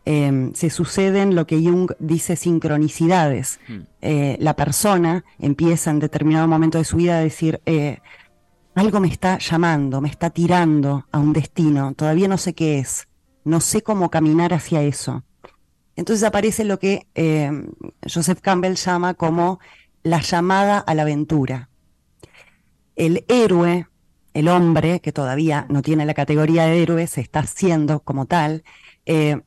Em, 0.05 0.53
se 0.55 0.69
suceden 0.69 1.37
lo 1.37 1.47
que 1.47 1.61
Jung 1.61 1.93
dice 2.01 2.35
sincronicidades. 2.37 3.61
Hmm. 3.69 3.81
Eh, 4.01 4.37
la 4.41 4.57
persona 4.57 5.25
empieza 5.39 5.91
en 5.91 6.01
determinado 6.01 6.49
momento 6.49 6.79
de 6.79 6.85
su 6.85 6.97
vida 6.97 7.19
a 7.19 7.21
decir, 7.21 7.61
eh, 7.67 7.99
algo 8.75 9.01
me 9.01 9.09
está 9.09 9.39
llamando, 9.39 10.01
me 10.01 10.09
está 10.09 10.31
tirando 10.31 11.07
a 11.13 11.19
un 11.19 11.33
destino, 11.33 11.95
todavía 11.95 12.27
no 12.27 12.39
sé 12.39 12.55
qué 12.55 12.79
es, 12.79 13.07
no 13.45 13.61
sé 13.61 13.83
cómo 13.83 14.11
caminar 14.11 14.55
hacia 14.55 14.83
eso. 14.83 15.23
Entonces 15.95 16.25
aparece 16.25 16.65
lo 16.65 16.79
que 16.79 17.07
eh, 17.15 17.51
Joseph 18.13 18.41
Campbell 18.41 18.75
llama 18.75 19.15
como 19.15 19.61
la 20.03 20.21
llamada 20.21 20.79
a 20.79 20.95
la 20.95 21.03
aventura. 21.03 21.69
El 22.97 23.25
héroe, 23.29 23.87
el 24.35 24.49
hombre, 24.49 25.01
que 25.01 25.13
todavía 25.13 25.67
no 25.69 25.83
tiene 25.83 26.07
la 26.07 26.15
categoría 26.15 26.65
de 26.65 26.83
héroe, 26.83 27.07
se 27.07 27.21
está 27.21 27.41
haciendo 27.41 28.01
como 28.01 28.27
tal, 28.27 28.65
eh, 29.07 29.41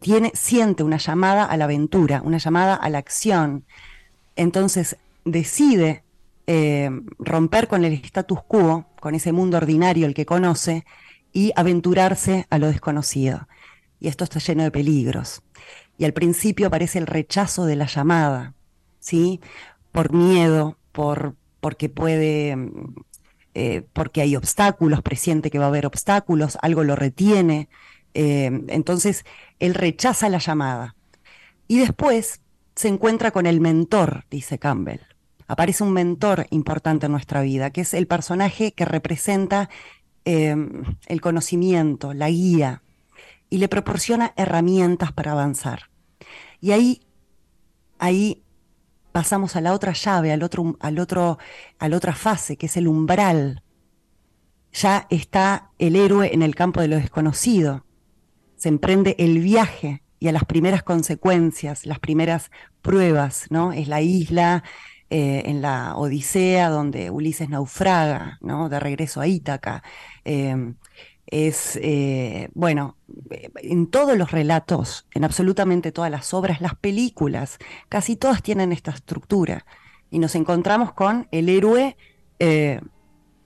tiene, 0.00 0.32
siente 0.34 0.82
una 0.82 0.96
llamada 0.96 1.44
a 1.44 1.56
la 1.56 1.64
aventura, 1.64 2.22
una 2.22 2.38
llamada 2.38 2.74
a 2.74 2.88
la 2.90 2.98
acción. 2.98 3.64
Entonces 4.36 4.96
decide 5.24 6.04
eh, 6.46 6.90
romper 7.18 7.68
con 7.68 7.84
el 7.84 7.92
status 7.94 8.42
quo, 8.46 8.86
con 9.00 9.14
ese 9.14 9.32
mundo 9.32 9.56
ordinario 9.56 10.06
el 10.06 10.14
que 10.14 10.26
conoce, 10.26 10.84
y 11.32 11.52
aventurarse 11.56 12.46
a 12.50 12.58
lo 12.58 12.68
desconocido. 12.68 13.48
Y 14.00 14.08
esto 14.08 14.24
está 14.24 14.38
lleno 14.38 14.62
de 14.62 14.70
peligros 14.70 15.42
y 15.98 16.04
al 16.04 16.12
principio 16.12 16.66
aparece 16.66 16.98
el 16.98 17.06
rechazo 17.06 17.66
de 17.66 17.76
la 17.76 17.86
llamada, 17.86 18.54
¿sí? 18.98 19.40
Por 19.92 20.12
miedo, 20.12 20.76
por, 20.92 21.36
porque 21.60 21.88
puede, 21.88 22.56
eh, 23.54 23.86
porque 23.92 24.20
hay 24.20 24.36
obstáculos, 24.36 25.02
presiente 25.02 25.50
que 25.50 25.58
va 25.58 25.66
a 25.66 25.68
haber 25.68 25.86
obstáculos, 25.86 26.58
algo 26.60 26.84
lo 26.84 26.96
retiene, 26.96 27.68
eh, 28.14 28.50
entonces 28.68 29.24
él 29.58 29.74
rechaza 29.74 30.28
la 30.28 30.38
llamada. 30.38 30.96
Y 31.68 31.78
después 31.78 32.40
se 32.74 32.88
encuentra 32.88 33.30
con 33.30 33.46
el 33.46 33.60
mentor, 33.60 34.24
dice 34.30 34.58
Campbell. 34.58 35.00
Aparece 35.46 35.84
un 35.84 35.92
mentor 35.92 36.46
importante 36.50 37.06
en 37.06 37.12
nuestra 37.12 37.42
vida, 37.42 37.70
que 37.70 37.82
es 37.82 37.94
el 37.94 38.06
personaje 38.06 38.72
que 38.72 38.84
representa 38.84 39.68
eh, 40.24 40.56
el 41.06 41.20
conocimiento, 41.20 42.14
la 42.14 42.30
guía, 42.30 42.82
y 43.50 43.58
le 43.58 43.68
proporciona 43.68 44.32
herramientas 44.36 45.12
para 45.12 45.32
avanzar. 45.32 45.90
Y 46.60 46.72
ahí, 46.72 47.02
ahí 47.98 48.43
pasamos 49.14 49.54
a 49.54 49.60
la 49.60 49.74
otra 49.74 49.92
llave, 49.92 50.32
al 50.32 50.42
otro, 50.42 50.76
al 50.80 50.98
otro, 50.98 51.38
a 51.78 51.88
la 51.88 51.96
otra 51.96 52.16
fase, 52.16 52.56
que 52.56 52.66
es 52.66 52.76
el 52.76 52.88
umbral. 52.88 53.62
Ya 54.72 55.06
está 55.08 55.70
el 55.78 55.94
héroe 55.94 56.34
en 56.34 56.42
el 56.42 56.56
campo 56.56 56.80
de 56.80 56.88
lo 56.88 56.96
desconocido. 56.96 57.86
Se 58.56 58.68
emprende 58.68 59.14
el 59.20 59.38
viaje 59.38 60.02
y 60.18 60.26
a 60.26 60.32
las 60.32 60.44
primeras 60.44 60.82
consecuencias, 60.82 61.86
las 61.86 62.00
primeras 62.00 62.50
pruebas, 62.82 63.46
¿no? 63.50 63.72
Es 63.72 63.86
la 63.86 64.00
isla 64.00 64.64
eh, 65.10 65.44
en 65.46 65.62
la 65.62 65.94
Odisea 65.94 66.68
donde 66.68 67.10
Ulises 67.10 67.48
naufraga, 67.48 68.38
¿no? 68.40 68.68
De 68.68 68.80
regreso 68.80 69.20
a 69.20 69.28
Ítaca. 69.28 69.84
Eh, 70.24 70.74
es, 71.26 71.78
eh, 71.82 72.48
bueno, 72.54 72.96
en 73.56 73.86
todos 73.88 74.16
los 74.16 74.30
relatos, 74.30 75.06
en 75.14 75.24
absolutamente 75.24 75.92
todas 75.92 76.10
las 76.10 76.34
obras, 76.34 76.60
las 76.60 76.74
películas, 76.74 77.58
casi 77.88 78.16
todas 78.16 78.42
tienen 78.42 78.72
esta 78.72 78.90
estructura. 78.90 79.64
Y 80.10 80.18
nos 80.18 80.34
encontramos 80.34 80.92
con 80.92 81.28
el 81.32 81.48
héroe 81.48 81.96
eh, 82.38 82.80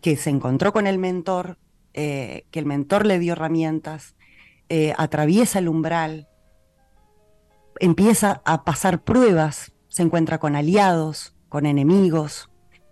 que 0.01 0.17
se 0.17 0.31
encontró 0.31 0.73
con 0.73 0.87
el 0.87 0.99
mentor, 0.99 1.59
eh, 1.95 2.45
que 2.51 2.59
el 2.59 2.67
mentor 2.67 3.07
le 3.07 3.19
dio 3.19 3.33
herramientas, 3.33 4.15
atraviesa 4.99 5.61
el 5.61 5.69
umbral, 5.69 6.29
empieza 7.81 8.43
a 8.45 8.65
pasar 8.65 9.03
pruebas, 9.03 9.73
se 9.89 10.03
encuentra 10.03 10.39
con 10.39 10.57
aliados, 10.57 11.35
con 11.49 11.65
enemigos, 11.65 12.48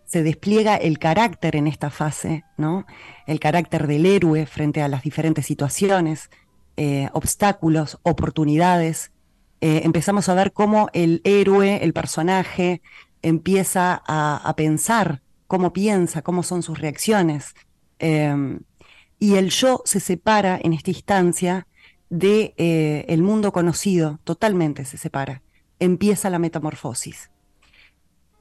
se 0.07 0.23
despliega 0.23 0.77
el 0.77 0.99
carácter 0.99 1.57
en 1.57 1.67
esta 1.67 1.91
fase, 1.91 2.45
¿no? 2.57 2.87
El 3.27 3.41
carácter 3.41 3.87
del 3.87 4.07
héroe 4.07 4.47
frente 4.47 4.81
a 4.81 4.89
las 4.89 5.03
diferentes 5.03 5.45
situaciones, 5.45 6.31
eh, 6.77 7.09
obstáculos, 7.13 7.99
oportunidades. 8.03 9.11
Eh, 9.61 9.81
empezamos 9.85 10.29
a 10.29 10.35
ver 10.35 10.53
cómo 10.53 10.89
el 10.93 11.21
héroe, 11.25 11.83
el 11.83 11.93
personaje, 11.93 12.83
empieza 13.21 14.01
a, 14.07 14.55
pensar, 14.57 15.23
cómo 15.49 15.73
piensa, 15.73 16.23
cómo 16.23 16.45
son 16.45 16.63
sus 16.63 16.79
reacciones. 16.79 17.55
Em, 17.99 18.61
y 19.19 19.35
el 19.35 19.51
yo 19.51 19.83
se 19.85 19.99
separa 19.99 20.61
en 20.63 20.73
esta 20.73 20.91
instancia 20.91 21.67
de 22.11 22.55
eh, 22.59 23.05
el 23.09 23.23
mundo 23.23 23.53
conocido, 23.53 24.21
totalmente 24.23 24.85
se 24.85 24.99
separa. 24.99 25.43
Empieza 25.81 26.31
la 26.31 26.39
metamorfosis. 26.39 27.31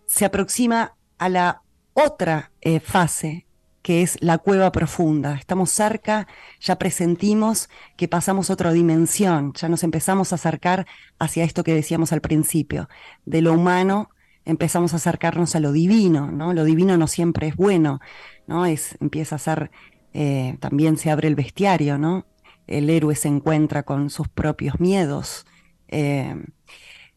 Se 0.06 0.26
aproxima 0.26 0.96
a 1.18 1.30
la 1.30 1.62
otra 1.94 2.52
eh, 2.62 2.80
fase, 2.80 3.46
que 3.82 4.02
es 4.02 4.18
la 4.22 4.38
cueva 4.40 4.72
profunda. 4.72 5.36
Estamos 5.36 5.70
cerca, 5.70 6.28
ya 6.60 6.78
presentimos 6.78 7.70
que 7.98 8.08
pasamos 8.08 8.50
otra 8.50 8.72
dimensión, 8.72 9.54
ya 9.54 9.70
nos 9.70 9.84
empezamos 9.84 10.32
a 10.32 10.36
acercar 10.36 10.88
hacia 11.20 11.44
esto 11.44 11.64
que 11.64 11.74
decíamos 11.74 12.12
al 12.12 12.22
principio, 12.22 12.90
de 13.26 13.42
lo 13.42 13.54
humano 13.54 14.10
empezamos 14.46 14.94
a 14.94 14.98
acercarnos 14.98 15.56
a 15.56 15.60
lo 15.60 15.72
divino, 15.72 16.32
¿no? 16.32 16.54
Lo 16.54 16.64
divino 16.64 16.98
no 16.98 17.08
siempre 17.08 17.48
es 17.48 17.56
bueno, 17.56 18.00
¿no? 18.48 18.66
Es, 18.66 18.96
empieza 19.02 19.36
a 19.36 19.40
ser, 19.40 19.72
eh, 20.14 20.58
también 20.60 20.98
se 20.98 21.10
abre 21.10 21.28
el 21.28 21.36
bestiario, 21.36 21.98
¿no? 21.98 22.26
El 22.68 22.90
héroe 22.90 23.16
se 23.16 23.28
encuentra 23.28 23.84
con 23.84 24.10
sus 24.10 24.28
propios 24.28 24.80
miedos. 24.80 25.46
Eh, 25.88 26.36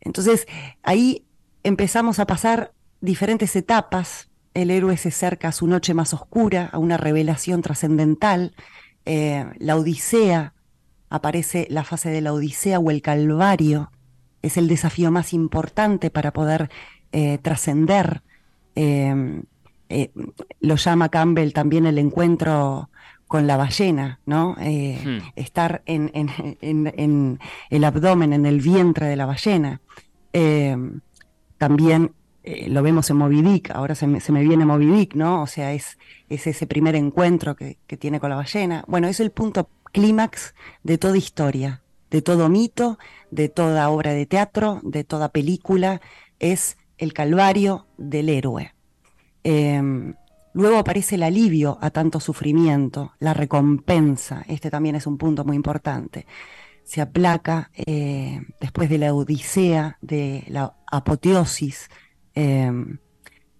entonces, 0.00 0.46
ahí 0.82 1.26
empezamos 1.62 2.18
a 2.18 2.26
pasar 2.26 2.72
diferentes 3.00 3.54
etapas. 3.56 4.28
El 4.54 4.70
héroe 4.70 4.96
se 4.96 5.08
acerca 5.08 5.48
a 5.48 5.52
su 5.52 5.66
noche 5.66 5.94
más 5.94 6.14
oscura, 6.14 6.68
a 6.72 6.78
una 6.78 6.96
revelación 6.96 7.62
trascendental. 7.62 8.54
Eh, 9.04 9.46
la 9.58 9.76
Odisea, 9.76 10.54
aparece 11.10 11.66
la 11.70 11.84
fase 11.84 12.10
de 12.10 12.20
la 12.20 12.32
Odisea 12.32 12.78
o 12.78 12.90
el 12.90 13.02
Calvario. 13.02 13.90
Es 14.42 14.56
el 14.56 14.68
desafío 14.68 15.10
más 15.10 15.32
importante 15.32 16.10
para 16.10 16.32
poder 16.32 16.70
eh, 17.12 17.38
trascender. 17.38 18.22
Eh, 18.74 19.42
eh, 19.88 20.10
lo 20.60 20.76
llama 20.76 21.08
Campbell 21.08 21.52
también 21.52 21.86
el 21.86 21.98
encuentro 21.98 22.90
con 23.26 23.46
la 23.46 23.56
ballena, 23.56 24.20
¿no? 24.26 24.54
Hmm. 24.58 25.18
Estar 25.36 25.82
en, 25.86 27.38
el 27.70 27.84
abdomen, 27.84 28.32
en 28.32 28.46
el 28.46 28.60
vientre 28.60 29.06
de 29.06 29.16
la 29.16 29.26
ballena. 29.26 29.80
Eh, 32.50 32.66
lo 32.70 32.82
vemos 32.82 33.10
en 33.10 33.18
Moby 33.18 33.62
ahora 33.74 33.94
se 33.94 34.06
me, 34.06 34.42
viene 34.42 34.64
Moby 34.64 35.10
¿no? 35.12 35.42
O 35.42 35.46
sea, 35.46 35.74
es, 35.74 35.98
es 36.30 36.46
ese 36.46 36.66
primer 36.66 36.96
encuentro 36.96 37.54
que, 37.54 37.76
que 37.86 37.98
tiene 37.98 38.20
con 38.20 38.30
la 38.30 38.36
ballena. 38.36 38.84
Bueno, 38.88 39.06
es 39.06 39.20
el 39.20 39.32
punto 39.32 39.68
clímax 39.92 40.54
de 40.82 40.96
toda 40.96 41.18
historia, 41.18 41.82
de 42.10 42.22
todo 42.22 42.48
mito, 42.48 42.98
de 43.30 43.50
toda 43.50 43.90
obra 43.90 44.12
de 44.12 44.24
teatro, 44.24 44.80
de 44.82 45.04
toda 45.04 45.28
película, 45.28 46.00
es 46.38 46.78
el 46.96 47.12
calvario 47.12 47.86
del 47.98 48.30
héroe. 48.30 48.74
Em, 49.44 50.14
luego 50.54 50.78
aparece 50.78 51.16
el 51.16 51.24
alivio 51.24 51.76
a 51.82 51.90
tanto 51.90 52.18
sufrimiento, 52.18 53.12
la 53.18 53.34
recompensa, 53.34 54.42
este 54.48 54.70
también 54.70 54.94
es 54.94 55.06
un 55.06 55.18
punto 55.18 55.44
muy 55.44 55.54
importante. 55.54 56.24
Se 56.82 57.02
aplaca 57.02 57.70
eh, 57.74 58.40
después 58.58 58.88
de 58.88 58.96
la 58.96 59.12
odisea, 59.12 59.98
de 60.00 60.44
la 60.48 60.72
apoteosis, 60.90 61.90
em, 62.34 62.98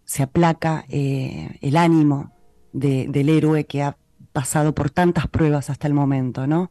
se 0.08 0.22
aplaca 0.22 0.86
eh, 0.88 1.58
el 1.60 1.76
ánimo 1.76 2.32
del 2.72 3.28
héroe 3.28 3.66
que 3.66 3.82
ha 3.82 3.98
pasado 4.32 4.74
por 4.74 4.88
tantas 4.88 5.28
pruebas 5.28 5.68
hasta 5.68 5.86
el 5.86 5.92
momento, 5.92 6.46
¿no? 6.46 6.70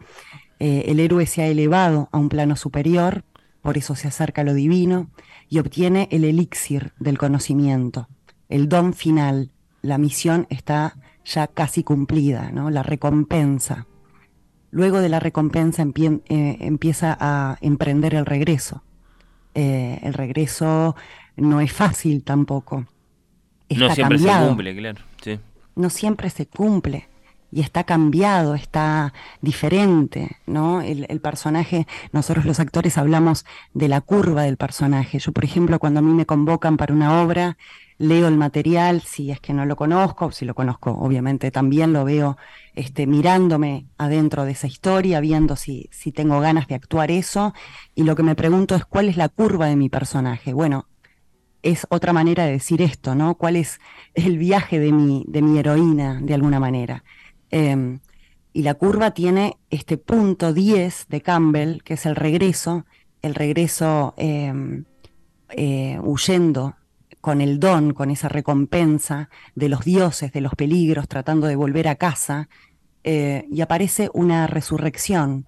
Eh, 0.59 0.85
el 0.87 0.99
héroe 0.99 1.27
se 1.27 1.43
ha 1.43 1.47
elevado 1.47 2.09
a 2.11 2.17
un 2.17 2.29
plano 2.29 2.55
superior, 2.55 3.25
por 3.61 3.77
eso 3.77 3.93
se 3.93 4.07
acerca 4.07 4.41
a 4.41 4.43
lo 4.43 4.55
divino, 4.55 5.11
y 5.49 5.59
obtiene 5.59 6.07
el 6.09 6.23
elixir 6.23 6.93
del 6.99 7.19
conocimiento, 7.19 8.07
el 8.49 8.69
don 8.69 8.93
final. 8.93 9.51
La 9.83 9.99
misión 9.99 10.47
está 10.49 10.97
ya 11.23 11.45
casi 11.45 11.83
cumplida, 11.83 12.49
¿no? 12.51 12.71
La 12.71 12.81
recompensa. 12.81 13.85
Luego 14.71 14.99
de 14.99 15.09
la 15.09 15.19
recompensa 15.19 15.83
eh, 15.83 16.57
empieza 16.59 17.15
a 17.19 17.57
emprender 17.61 18.15
el 18.15 18.25
regreso. 18.25 18.83
El 19.53 20.13
regreso 20.13 20.95
no 21.37 21.61
es 21.61 21.71
fácil 21.71 22.23
tampoco. 22.23 22.85
no 23.69 23.93
siempre 23.93 24.19
se 24.19 24.47
cumple, 24.47 24.75
claro. 24.75 25.01
No 25.75 25.89
siempre 25.89 26.29
se 26.29 26.47
cumple 26.47 27.07
y 27.51 27.61
está 27.61 27.83
cambiado, 27.85 28.55
está 28.55 29.13
diferente, 29.41 30.37
¿no? 30.45 30.81
El, 30.81 31.19
personaje, 31.21 31.87
nosotros 32.11 32.45
los 32.45 32.59
actores 32.59 32.97
hablamos 32.97 33.45
de 33.73 33.87
la 33.87 34.01
curva 34.01 34.43
del 34.43 34.57
personaje. 34.57 35.19
Yo, 35.19 35.31
por 35.31 35.45
ejemplo, 35.45 35.79
cuando 35.79 35.99
a 35.99 36.03
mí 36.03 36.13
me 36.13 36.25
convocan 36.25 36.77
para 36.77 36.93
una 36.93 37.21
obra, 37.21 37.57
leo 37.97 38.27
el 38.27 38.37
material, 38.37 39.01
si 39.01 39.31
es 39.31 39.39
que 39.39 39.53
no 39.53 39.65
lo 39.65 39.75
conozco, 39.75 40.31
si 40.31 40.45
lo 40.45 40.55
conozco, 40.55 40.91
obviamente 40.91 41.49
también 41.49 41.93
lo 41.93 42.03
veo 42.03 42.37
este, 42.73 43.07
mirándome 43.07 43.87
adentro 43.97 44.45
de 44.45 44.51
esa 44.51 44.67
historia, 44.67 45.19
viendo 45.19 45.55
si, 45.55 45.89
si 45.91 46.11
tengo 46.11 46.39
ganas 46.39 46.67
de 46.67 46.75
actuar 46.75 47.11
eso, 47.11 47.53
y 47.95 48.03
lo 48.03 48.15
que 48.15 48.23
me 48.23 48.35
pregunto 48.35 48.75
es 48.75 48.85
cuál 48.85 49.09
es 49.09 49.17
la 49.17 49.29
curva 49.29 49.67
de 49.67 49.77
mi 49.77 49.89
personaje. 49.89 50.53
Bueno, 50.53 50.87
es 51.63 51.85
otra 51.89 52.13
manera 52.13 52.45
de 52.45 52.53
decir 52.53 52.81
esto, 52.81 53.15
¿no? 53.15 53.35
¿Cuál 53.35 53.55
es 53.55 53.79
el 54.13 54.37
viaje 54.37 54.79
de 54.79 54.91
mi, 54.91 55.25
de 55.27 55.41
mi 55.41 55.59
heroína, 55.59 56.19
de 56.21 56.33
alguna 56.33 56.59
manera? 56.59 57.03
Em, 57.49 57.99
y 58.53 58.63
la 58.63 58.73
curva 58.73 59.11
tiene 59.11 59.57
este 59.69 59.97
punto 59.97 60.53
10 60.53 61.07
de 61.09 61.21
Campbell, 61.21 61.81
que 61.83 61.95
es 61.95 62.05
el 62.05 62.15
regreso, 62.15 62.85
el 63.21 63.35
regreso 63.35 64.13
em, 64.17 64.85
eh, 65.49 65.99
huyendo 66.01 66.75
con 67.21 67.41
el 67.41 67.59
don, 67.59 67.93
con 67.93 68.09
esa 68.09 68.29
recompensa 68.29 69.29
de 69.55 69.69
los 69.69 69.83
dioses, 69.83 70.31
de 70.31 70.41
los 70.41 70.55
peligros, 70.55 71.07
tratando 71.07 71.47
de 71.47 71.55
volver 71.55 71.87
a 71.87 71.95
casa, 71.95 72.47
eh, 73.03 73.45
y 73.51 73.61
aparece 73.61 74.09
una 74.13 74.47
resurrección, 74.47 75.45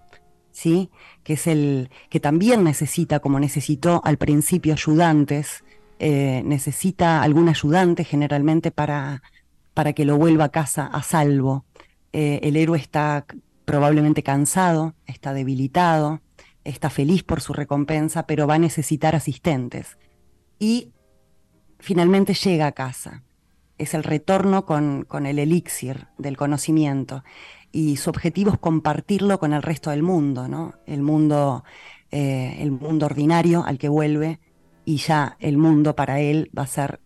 ¿sí? 0.50 0.90
Que 1.22 1.34
es 1.34 1.46
el 1.46 1.90
que 2.08 2.20
también 2.20 2.64
necesita, 2.64 3.20
como 3.20 3.40
necesitó 3.40 4.02
al 4.04 4.18
principio 4.18 4.72
ayudantes, 4.72 5.64
eh, 6.02 6.40
necesita 6.46 7.22
algún 7.22 7.50
ayudante 7.50 8.04
generalmente 8.04 8.70
para, 8.70 9.22
para 9.74 9.92
que 9.92 10.06
lo 10.06 10.16
vuelva 10.16 10.44
a 10.44 10.48
casa 10.48 10.86
a 10.86 11.02
salvo. 11.02 11.66
Eh, 12.14 12.40
el 12.42 12.56
héroe 12.56 12.78
está 12.78 13.26
probablemente 13.66 14.22
cansado, 14.22 14.94
está 15.04 15.34
debilitado, 15.34 16.22
está 16.64 16.88
feliz 16.88 17.22
por 17.22 17.42
su 17.42 17.52
recompensa, 17.52 18.26
pero 18.26 18.46
va 18.46 18.54
a 18.54 18.58
necesitar 18.58 19.14
asistentes. 19.14 19.98
Y 20.58 20.94
finalmente 21.78 22.32
llega 22.32 22.68
a 22.68 22.72
casa. 22.72 23.22
Es 23.76 23.92
el 23.92 24.02
retorno 24.02 24.64
con, 24.64 25.06
el 25.26 25.38
elixir 25.38 26.06
del 26.16 26.38
conocimiento. 26.38 27.24
Y 27.72 27.98
su 27.98 28.08
objetivo 28.08 28.52
es 28.52 28.58
compartirlo 28.58 29.38
con 29.38 29.52
el 29.52 29.62
resto 29.62 29.90
del 29.90 30.02
mundo, 30.02 30.48
¿no? 30.48 30.76
El 30.86 31.02
mundo, 31.02 31.62
eh, 32.10 32.56
el 32.60 32.70
mundo 32.70 33.04
ordinario 33.04 33.64
al 33.66 33.76
que 33.76 33.90
vuelve, 33.90 34.40
y 34.90 34.96
ya 34.96 35.36
el 35.38 35.56
mundo 35.56 35.94
para 35.94 36.18
él 36.18 36.50
va 36.56 36.64
a 36.64 36.66
ser 36.66 37.00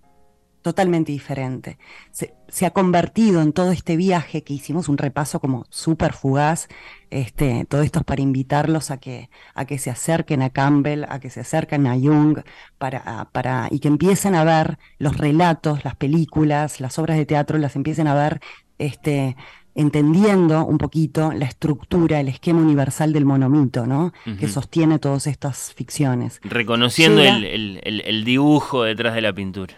totalmente 0.62 1.12
diferente. 1.12 1.79
Se, 2.11 2.64
ha 2.64 2.70
convertido 2.70 3.42
en 3.42 3.53
todo 3.53 3.73
este 3.73 3.99
viaje 3.99 4.42
que 4.42 4.55
hicimos, 4.55 4.88
un 4.88 4.97
repaso 4.97 5.38
como 5.38 5.66
súper 5.68 6.14
fugaz, 6.14 6.68
este, 7.11 7.66
todo 7.66 7.83
esto 7.83 7.99
es 7.99 8.05
para 8.07 8.23
invitarlos 8.23 8.90
a 8.90 8.97
que, 8.97 9.29
a 9.55 9.66
que 9.66 9.77
se 9.79 9.90
acerquen 9.90 10.40
a 10.40 10.49
Campbell, 10.49 11.05
a 11.11 11.20
que 11.20 11.29
se 11.29 11.40
acerquen 11.40 11.87
a 11.87 11.92
Jung, 11.92 12.38
para, 12.79 13.29
para, 13.33 13.68
y 13.70 13.81
que 13.81 13.88
empiecen 13.88 14.35
a 14.35 14.44
ver 14.44 14.79
los 14.99 15.18
relatos, 15.18 15.85
las 15.85 15.97
películas, 15.97 16.81
las 16.81 16.99
obras 16.99 17.18
de 17.18 17.27
teatro, 17.27 17.59
las 17.59 17.77
empiecen 17.77 18.07
a 18.07 18.14
ver 18.14 18.40
este, 18.79 19.37
entendiendo 19.75 20.65
un 20.65 20.79
poquito 20.79 21.33
la 21.33 21.47
estructura, 21.47 22.21
el 22.21 22.29
esquema 22.29 22.61
universal 22.61 23.13
del 23.13 23.25
monomito, 23.25 23.87
¿no? 23.87 24.13
Que 24.39 24.49
sostiene 24.49 24.99
todas 24.99 25.27
estas 25.27 25.73
ficciones. 25.75 26.41
Reconociendo 26.43 27.23
el, 27.23 27.81
el, 27.85 28.25
dibujo 28.25 28.85
detrás 28.85 29.15
de 29.15 29.21
la 29.21 29.33
pintura. 29.33 29.75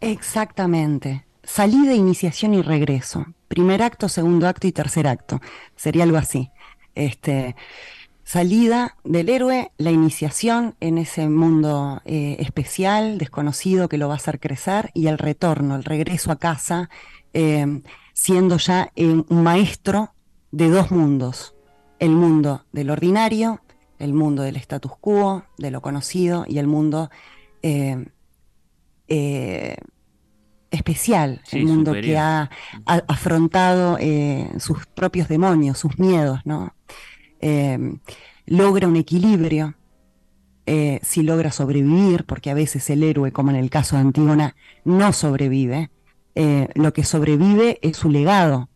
Exactamente. 0.00 1.24
Salida, 1.42 1.94
iniciación 1.94 2.54
y 2.54 2.62
regreso. 2.62 3.26
Primer 3.48 3.82
acto, 3.82 4.08
segundo 4.08 4.46
acto 4.46 4.66
y 4.66 4.72
tercer 4.72 5.06
acto. 5.06 5.40
Sería 5.76 6.04
algo 6.04 6.18
así. 6.18 6.50
Este, 6.94 7.56
salida 8.24 8.96
del 9.04 9.28
héroe, 9.28 9.72
la 9.78 9.90
iniciación 9.90 10.74
en 10.80 10.98
ese 10.98 11.28
mundo 11.28 12.02
eh, 12.04 12.36
especial, 12.40 13.18
desconocido, 13.18 13.88
que 13.88 13.98
lo 13.98 14.08
va 14.08 14.14
a 14.14 14.18
hacer 14.18 14.40
crecer, 14.40 14.90
y 14.94 15.06
el 15.06 15.18
retorno, 15.18 15.76
el 15.76 15.84
regreso 15.84 16.30
a 16.30 16.36
casa, 16.36 16.90
eh, 17.32 17.82
siendo 18.18 18.56
ya 18.56 18.90
un 18.96 19.24
maestro 19.30 20.12
de 20.50 20.68
dos 20.70 20.90
mundos. 20.90 21.54
El 22.00 22.10
mundo 22.10 22.64
del 22.72 22.90
ordinario, 22.90 23.60
el 24.00 24.12
mundo 24.12 24.42
del 24.42 24.56
status 24.56 24.90
quo, 25.00 25.44
de 25.56 25.70
lo 25.70 25.80
conocido, 25.82 26.44
y 26.48 26.58
el 26.58 26.66
mundo 26.66 27.10
eh, 27.62 28.06
eh, 29.06 29.76
especial, 30.72 31.42
el 31.52 31.66
mundo 31.66 31.92
que 31.92 32.18
ha, 32.18 32.50
afrontado 32.84 33.96
eh, 34.00 34.50
sus 34.58 34.84
propios 34.86 35.28
demonios, 35.28 35.78
sus 35.78 35.96
miedos, 36.00 36.40
¿no? 36.44 36.74
Logra 38.46 38.88
un 38.88 38.96
equilibrio, 38.96 39.76
eh, 40.66 40.98
si 41.02 41.22
logra 41.22 41.52
sobrevivir, 41.52 42.24
porque 42.24 42.50
a 42.50 42.54
veces 42.54 42.90
el 42.90 43.04
héroe, 43.04 43.30
como 43.30 43.50
en 43.50 43.56
el 43.56 43.70
caso 43.70 43.94
de 43.94 44.02
Antígona, 44.02 44.56
no 44.84 45.12
sobrevive, 45.12 45.90
lo 46.74 46.92
que 46.92 47.04
sobrevive 47.04 47.78
es 47.82 47.96
su 47.96 48.10
legado. 48.10 48.68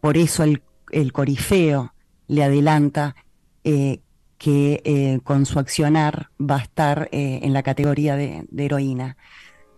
Por 0.00 0.18
eso 0.18 0.44
el, 0.44 0.62
corifeo 1.12 1.94
le 2.28 2.44
adelanta 2.44 3.16
que 3.62 5.20
con 5.24 5.46
su 5.46 5.58
accionar 5.58 6.30
va 6.38 6.56
a 6.56 6.62
estar 6.62 7.08
en 7.12 7.52
la 7.52 7.62
categoría 7.62 8.16
de 8.16 8.46
heroína. 8.56 9.16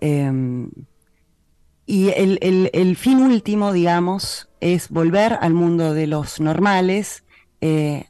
Em, 0.00 0.70
y 1.86 2.10
el, 2.10 2.96
fin 2.96 3.20
último, 3.20 3.72
digamos, 3.72 4.50
es 4.60 4.90
volver 4.90 5.38
al 5.40 5.54
mundo 5.54 5.94
de 5.94 6.06
los 6.06 6.38
normales, 6.38 7.24
eh, 7.62 8.04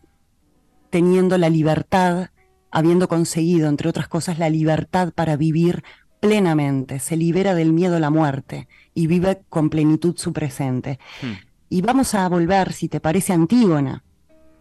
teniendo 0.91 1.39
la 1.39 1.49
libertad, 1.49 2.31
habiendo 2.73 3.09
conseguido, 3.09 3.69
entre 3.69 3.89
otras 3.89 4.09
cosas, 4.09 4.39
la 4.39 4.51
libertad 4.51 5.13
para 5.13 5.37
vivir 5.37 5.85
plenamente, 6.21 6.99
se 6.99 7.17
libera 7.17 7.55
del 7.55 7.73
miedo 7.73 7.97
a 7.97 8.01
la 8.01 8.11
muerte 8.11 8.69
y 8.95 9.07
vive 9.07 9.43
con 9.49 9.71
plenitud 9.71 10.17
su 10.17 10.33
presente. 10.33 10.99
Hmm. 11.23 11.33
Y 11.69 11.83
vamos 11.83 12.15
a 12.15 12.29
volver, 12.29 12.73
si 12.73 12.89
te 12.89 13.01
parece, 13.01 13.33
Antígona. 13.33 14.03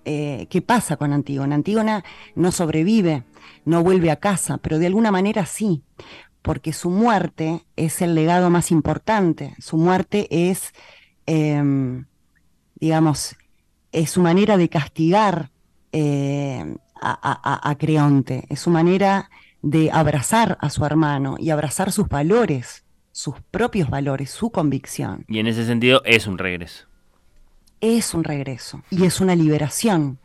Eh, 0.06 0.48
¿Qué 0.50 0.62
pasa 0.62 0.98
con 0.98 1.13
Antígona? 1.13 1.56
Antígona 1.56 2.04
no 2.36 2.52
sobrevive, 2.52 3.24
no 3.65 3.84
vuelve 3.84 4.12
a 4.12 4.17
casa, 4.17 4.58
pero 4.58 4.80
de 4.80 4.88
alguna 4.88 5.12
manera 5.12 5.46
sí, 5.46 5.84
porque 6.41 6.72
su 6.72 6.89
muerte 6.89 7.65
es 7.76 8.02
el 8.02 8.15
legado 8.15 8.50
más 8.50 8.72
importante. 8.72 9.54
Su 9.60 9.78
muerte 9.78 10.28
es, 10.30 10.74
em, 11.26 12.06
digamos, 12.76 13.36
es 13.91 14.12
su 14.12 14.22
manera 14.22 14.58
de 14.58 14.70
castigar 14.70 15.52
eh, 15.91 16.76
a, 17.02 17.76
Creonte, 17.80 18.46
es 18.50 18.60
su 18.60 18.70
manera 18.70 19.30
de 19.62 19.91
abrazar 19.91 20.58
a 20.62 20.70
su 20.70 20.86
hermano 20.86 21.36
y 21.39 21.50
abrazar 21.50 21.91
sus 21.91 22.08
valores, 22.08 22.84
sus 23.12 23.36
propios 23.52 23.89
valores, 23.89 24.30
su 24.30 24.52
convicción. 24.52 25.26
Y 25.28 25.39
en 25.39 25.48
ese 25.48 25.65
sentido 25.65 26.02
es 26.06 26.28
un 26.28 26.38
regreso. 26.38 26.86
Es 27.82 28.13
un 28.13 28.24
regreso 28.24 28.84
y 28.89 29.06
es 29.06 29.22
una 29.22 29.36
liberación. 29.36 30.20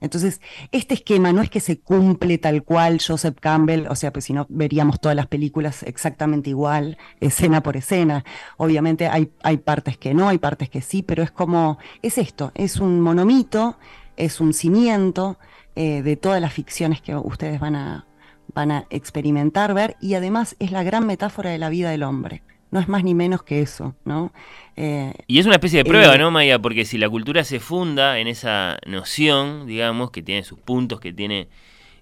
Entonces, 0.00 0.42
este 0.72 0.94
esquema 0.94 1.32
no 1.32 1.40
es 1.40 1.48
que 1.48 1.60
se 1.60 1.80
cumple 1.80 2.36
tal 2.36 2.62
cual 2.62 3.00
Joseph 3.04 3.38
Campbell, 3.40 3.86
o 3.88 3.96
sea, 3.96 4.12
pues 4.12 4.26
si 4.26 4.34
no 4.34 4.46
veríamos 4.50 5.00
todas 5.00 5.16
las 5.16 5.26
películas 5.26 5.82
exactamente 5.84 6.50
igual, 6.50 6.98
escena 7.20 7.62
por 7.62 7.76
escena. 7.76 8.22
Obviamente 8.58 9.08
hay, 9.08 9.30
hay 9.42 9.56
partes 9.56 9.96
que 9.96 10.12
no, 10.12 10.28
hay 10.28 10.38
partes 10.38 10.68
que 10.68 10.82
sí, 10.82 11.02
pero 11.02 11.22
es 11.22 11.30
como, 11.30 11.78
es 12.02 12.18
esto, 12.18 12.52
es 12.54 12.76
un 12.76 13.00
monomito, 13.00 13.78
es 14.16 14.40
un 14.40 14.52
cimiento 14.52 15.38
eh, 15.74 16.02
de 16.02 16.16
todas 16.16 16.42
las 16.42 16.52
ficciones 16.52 17.00
que 17.00 17.16
ustedes 17.16 17.58
van 17.58 17.76
a, 17.76 18.05
van 18.54 18.70
a 18.70 18.86
experimentar, 18.90 19.74
ver, 19.74 19.96
y 20.00 20.14
además 20.14 20.56
es 20.58 20.70
la 20.70 20.82
gran 20.82 21.06
metáfora 21.06 21.50
de 21.50 21.58
la 21.58 21.68
vida 21.68 21.90
del 21.90 22.02
hombre. 22.02 22.42
No 22.70 22.80
es 22.80 22.88
más 22.88 23.04
ni 23.04 23.14
menos 23.14 23.42
que 23.42 23.60
eso, 23.60 23.94
¿no? 24.04 24.32
Eh, 24.76 25.12
y 25.26 25.38
es 25.38 25.46
una 25.46 25.54
especie 25.54 25.78
de 25.82 25.88
prueba, 25.88 26.14
eh, 26.14 26.18
¿no, 26.18 26.30
Maya? 26.30 26.58
Porque 26.58 26.84
si 26.84 26.98
la 26.98 27.08
cultura 27.08 27.44
se 27.44 27.60
funda 27.60 28.18
en 28.18 28.26
esa 28.26 28.78
noción, 28.86 29.66
digamos, 29.66 30.10
que 30.10 30.22
tiene 30.22 30.42
sus 30.42 30.58
puntos, 30.58 31.00
que 31.00 31.12
tiene, 31.12 31.48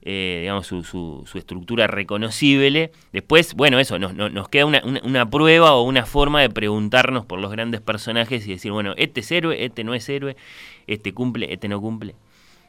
eh, 0.02 0.38
digamos, 0.40 0.66
su, 0.66 0.82
su, 0.82 1.38
estructura 1.38 1.86
reconocible, 1.86 2.92
después, 3.12 3.54
bueno, 3.54 3.78
eso, 3.78 3.98
nos, 3.98 4.14
nos 4.14 4.48
queda 4.48 4.64
una, 4.64 4.82
una, 5.04 5.28
prueba 5.28 5.74
o 5.74 5.82
una 5.82 6.06
forma 6.06 6.40
de 6.40 6.48
preguntarnos 6.48 7.26
por 7.26 7.38
los 7.38 7.52
grandes 7.52 7.82
personajes 7.82 8.46
y 8.46 8.52
decir, 8.52 8.72
bueno, 8.72 8.94
este 8.96 9.20
es 9.20 9.30
héroe, 9.30 9.64
este 9.64 9.84
no 9.84 9.94
es 9.94 10.08
héroe, 10.08 10.36
este 10.86 11.12
cumple, 11.12 11.52
este 11.52 11.68
no 11.68 11.80
cumple. 11.80 12.16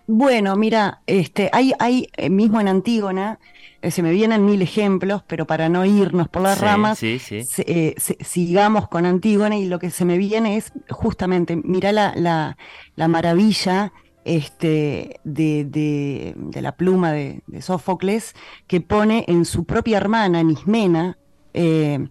Bueno, 0.05 0.55
mira, 0.55 1.01
este, 1.07 1.49
hay, 1.51 1.71
hay 1.79 2.09
mismo 2.29 2.61
en 2.61 2.67
Antígona, 2.67 3.39
eh, 3.86 3.91
se 3.91 4.02
me 4.02 4.12
vienen 4.12 4.45
mil 4.45 4.63
ejemplos, 4.63 5.21
pero 5.28 5.45
para 5.45 5.69
no 5.69 5.86
irnos 5.86 6.28
por 6.28 6.41
las 6.41 6.60
ramas, 6.60 7.04
eh, 7.04 7.95
sigamos 7.98 8.88
con 8.88 9.06
Antígona 9.06 9.58
y 9.58 9.67
lo 9.67 9.78
que 9.78 9.91
se 9.91 10.06
me 10.06 10.17
viene 10.17 10.58
es 10.58 10.71
justamente, 10.89 11.56
mira 11.56 11.91
la, 11.91 12.56
la, 12.95 13.08
maravilla 13.08 13.93
este, 14.24 15.19
de, 15.24 15.65
de, 15.65 16.62
la 16.63 16.71
pluma 16.71 17.12
de, 17.12 17.43
Sófocles, 17.60 18.34
que 18.65 18.82
pone 18.82 19.24
en 19.28 19.45
su 19.45 19.65
propia 19.65 19.98
hermana, 19.98 20.41
Nismena, 20.41 21.19
eh, 21.54 22.08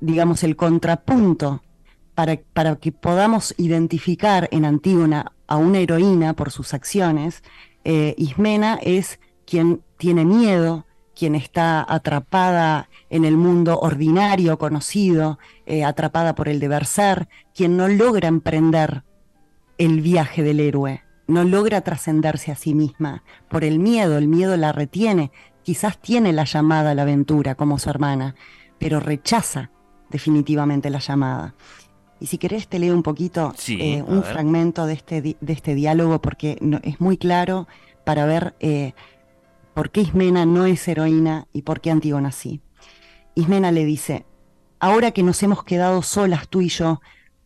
digamos, 0.00 0.42
el 0.42 0.56
contrapunto 0.56 1.62
para, 2.16 2.40
para, 2.54 2.74
que 2.74 2.90
podamos 2.90 3.54
identificar 3.56 4.48
en 4.50 4.64
Antígona 4.64 5.30
a 5.46 5.58
una 5.58 5.78
heroína 5.78 6.34
por 6.34 6.50
sus 6.50 6.74
acciones. 6.74 7.44
Ismena 7.84 8.80
es 8.82 9.20
quien 9.46 9.82
tiene 9.98 10.24
miedo, 10.24 10.86
quien 11.14 11.34
está 11.34 11.84
atrapada 11.88 12.88
en 13.10 13.24
el 13.24 13.36
mundo 13.36 13.78
ordinario, 13.80 14.58
conocido, 14.58 15.38
eh, 15.66 15.84
atrapada 15.84 16.34
por 16.34 16.48
el 16.48 16.60
deber 16.60 16.84
ser, 16.84 17.28
quien 17.54 17.76
no 17.76 17.88
logra 17.88 18.28
emprender 18.28 19.04
el 19.78 20.00
viaje 20.00 20.42
del 20.42 20.60
héroe, 20.60 21.02
no 21.26 21.44
logra 21.44 21.80
trascenderse 21.80 22.52
a 22.52 22.56
sí 22.56 22.74
misma 22.74 23.22
por 23.48 23.64
el 23.64 23.78
miedo, 23.78 24.18
el 24.18 24.28
miedo 24.28 24.56
la 24.56 24.72
retiene, 24.72 25.30
quizás 25.62 25.98
tiene 25.98 26.32
la 26.32 26.44
llamada 26.44 26.90
a 26.90 26.94
la 26.94 27.02
aventura 27.02 27.54
como 27.54 27.78
su 27.78 27.90
hermana, 27.90 28.34
pero 28.78 29.00
rechaza 29.00 29.70
definitivamente 30.10 30.90
la 30.90 30.98
llamada. 30.98 31.54
Y 32.20 32.26
si 32.26 32.38
querés 32.38 32.68
te 32.68 32.78
leo 32.78 32.94
un 32.94 33.02
poquito 33.02 33.52
eh, 33.68 34.02
un 34.06 34.22
fragmento 34.22 34.86
de 34.86 34.94
este, 34.94 35.20
de 35.20 35.52
este 35.52 35.74
diálogo 35.74 36.20
porque 36.20 36.58
es 36.82 37.00
muy 37.00 37.16
claro 37.18 37.66
para 38.04 38.24
ver 38.24 38.54
eh, 38.60 38.94
por 39.74 39.90
qué 39.90 40.02
Ismena 40.02 40.46
no 40.46 40.66
es 40.66 40.86
heroína 40.86 41.48
y 41.52 41.62
por 41.62 41.80
qué 41.80 41.90
Antígona 41.90 42.32
sí. 42.32 42.60
Ismena 43.34 43.72
le 43.72 43.84
dice, 43.84 44.24
ahora 44.78 45.10
que 45.10 45.22
nos 45.22 45.42
hemos 45.42 45.64
quedado 45.64 46.02
solas 46.02 46.48
tú 46.48 46.60
y 46.60 46.68
yo, 46.68 47.00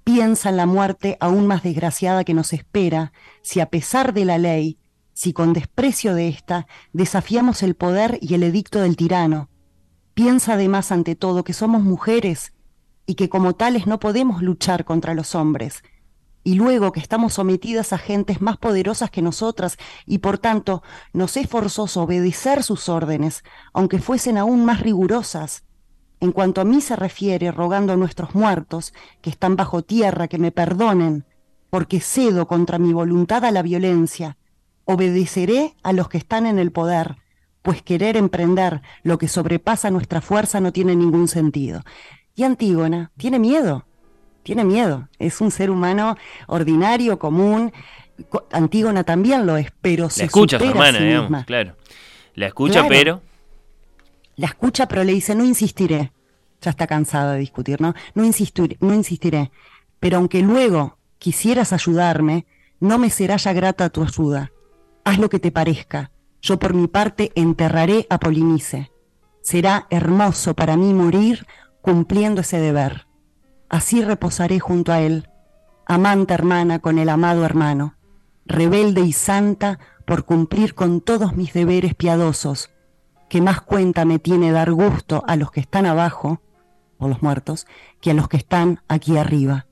piensa 0.04 0.50
en 0.50 0.58
la 0.58 0.66
muerte 0.66 1.16
aún 1.20 1.46
más 1.46 1.62
desgraciada 1.62 2.24
que 2.24 2.34
nos 2.34 2.52
espera 2.52 3.12
si 3.42 3.60
a 3.60 3.66
pesar 3.66 4.12
de 4.12 4.24
la 4.24 4.38
ley, 4.38 4.78
si 5.14 5.32
con 5.32 5.52
desprecio 5.52 6.14
de 6.14 6.28
ésta, 6.28 6.66
desafiamos 6.92 7.62
el 7.62 7.74
poder 7.74 8.18
y 8.20 8.34
el 8.34 8.42
edicto 8.42 8.80
del 8.80 8.96
tirano. 8.96 9.48
Piensa 10.14 10.54
además 10.54 10.92
ante 10.92 11.16
todo 11.16 11.44
que 11.44 11.52
somos 11.52 11.82
mujeres 11.82 12.52
y 13.06 13.14
que 13.14 13.28
como 13.28 13.54
tales 13.54 13.86
no 13.86 13.98
podemos 13.98 14.42
luchar 14.42 14.84
contra 14.84 15.14
los 15.14 15.34
hombres, 15.34 15.82
y 16.48 16.54
luego 16.54 16.92
que 16.92 17.00
estamos 17.00 17.34
sometidas 17.34 17.92
a 17.92 17.98
gentes 17.98 18.40
más 18.40 18.56
poderosas 18.56 19.10
que 19.10 19.20
nosotras 19.20 19.76
y 20.06 20.18
por 20.18 20.38
tanto 20.38 20.82
nos 21.12 21.36
es 21.36 21.46
forzoso 21.46 22.04
obedecer 22.04 22.62
sus 22.62 22.88
órdenes, 22.88 23.44
aunque 23.74 23.98
fuesen 23.98 24.38
aún 24.38 24.64
más 24.64 24.80
rigurosas. 24.80 25.64
En 26.20 26.32
cuanto 26.32 26.62
a 26.62 26.64
mí 26.64 26.80
se 26.80 26.96
refiere, 26.96 27.52
rogando 27.52 27.92
a 27.92 27.96
nuestros 27.96 28.34
muertos, 28.34 28.94
que 29.20 29.28
están 29.28 29.56
bajo 29.56 29.82
tierra, 29.82 30.26
que 30.26 30.38
me 30.38 30.50
perdonen, 30.50 31.26
porque 31.68 32.00
cedo 32.00 32.48
contra 32.48 32.78
mi 32.78 32.94
voluntad 32.94 33.44
a 33.44 33.50
la 33.50 33.60
violencia, 33.60 34.38
obedeceré 34.86 35.76
a 35.82 35.92
los 35.92 36.08
que 36.08 36.16
están 36.16 36.46
en 36.46 36.58
el 36.58 36.72
poder, 36.72 37.16
pues 37.60 37.82
querer 37.82 38.16
emprender 38.16 38.80
lo 39.02 39.18
que 39.18 39.28
sobrepasa 39.28 39.90
nuestra 39.90 40.22
fuerza 40.22 40.60
no 40.60 40.72
tiene 40.72 40.96
ningún 40.96 41.28
sentido. 41.28 41.82
Y 42.34 42.44
Antígona 42.44 43.12
tiene 43.18 43.38
miedo, 43.38 43.84
tiene 44.48 44.64
miedo, 44.64 45.10
es 45.18 45.42
un 45.42 45.50
ser 45.50 45.68
humano 45.68 46.16
ordinario, 46.46 47.18
común. 47.18 47.70
Antígona 48.50 49.04
también 49.04 49.44
lo 49.44 49.58
es, 49.58 49.70
pero 49.82 50.08
se 50.08 50.24
escucha 50.24 50.56
hermana, 50.56 51.00
digamos, 51.00 51.44
claro. 51.44 51.76
La 52.34 52.46
escucha, 52.46 52.88
pero 52.88 53.20
la 54.36 54.46
escucha, 54.46 54.88
pero 54.88 55.04
le 55.04 55.12
dice, 55.12 55.34
"No 55.34 55.44
insistiré." 55.44 56.12
Ya 56.62 56.70
está 56.70 56.86
cansado 56.86 57.32
de 57.32 57.40
discutir, 57.40 57.78
¿no? 57.82 57.92
No 58.14 58.24
insistiré, 58.24 58.78
no 58.80 58.94
insistiré. 58.94 59.50
Pero 60.00 60.16
aunque 60.16 60.40
luego 60.40 60.96
quisieras 61.18 61.74
ayudarme, 61.74 62.46
no 62.80 62.98
me 62.98 63.10
será 63.10 63.36
ya 63.36 63.52
grata 63.52 63.90
tu 63.90 64.02
ayuda. 64.02 64.50
Haz 65.04 65.18
lo 65.18 65.28
que 65.28 65.40
te 65.40 65.52
parezca. 65.52 66.10
Yo 66.40 66.58
por 66.58 66.72
mi 66.72 66.86
parte 66.86 67.32
enterraré 67.34 68.06
a 68.08 68.18
Polinice. 68.18 68.90
Será 69.42 69.86
hermoso 69.90 70.54
para 70.54 70.78
mí 70.78 70.94
morir 70.94 71.46
cumpliendo 71.82 72.40
ese 72.40 72.58
deber 72.58 73.07
así 73.68 74.02
reposaré 74.02 74.60
junto 74.60 74.92
a 74.92 75.00
él, 75.00 75.28
amante 75.86 76.34
hermana 76.34 76.78
con 76.78 76.98
el 76.98 77.08
amado 77.08 77.44
hermano, 77.44 77.94
rebelde 78.46 79.02
y 79.02 79.12
santa 79.12 79.78
por 80.06 80.24
cumplir 80.24 80.74
con 80.74 81.00
todos 81.00 81.36
mis 81.36 81.52
deberes 81.52 81.94
piadosos, 81.94 82.70
que 83.28 83.40
más 83.42 83.60
cuenta 83.60 84.04
me 84.04 84.18
tiene 84.18 84.52
dar 84.52 84.72
gusto 84.72 85.22
a 85.26 85.36
los 85.36 85.50
que 85.50 85.60
están 85.60 85.86
abajo, 85.86 86.40
o 86.98 87.08
los 87.08 87.22
muertos, 87.22 87.66
que 88.00 88.10
a 88.10 88.14
los 88.14 88.28
que 88.28 88.38
están 88.38 88.80
aquí 88.88 89.16
arriba, 89.16 89.66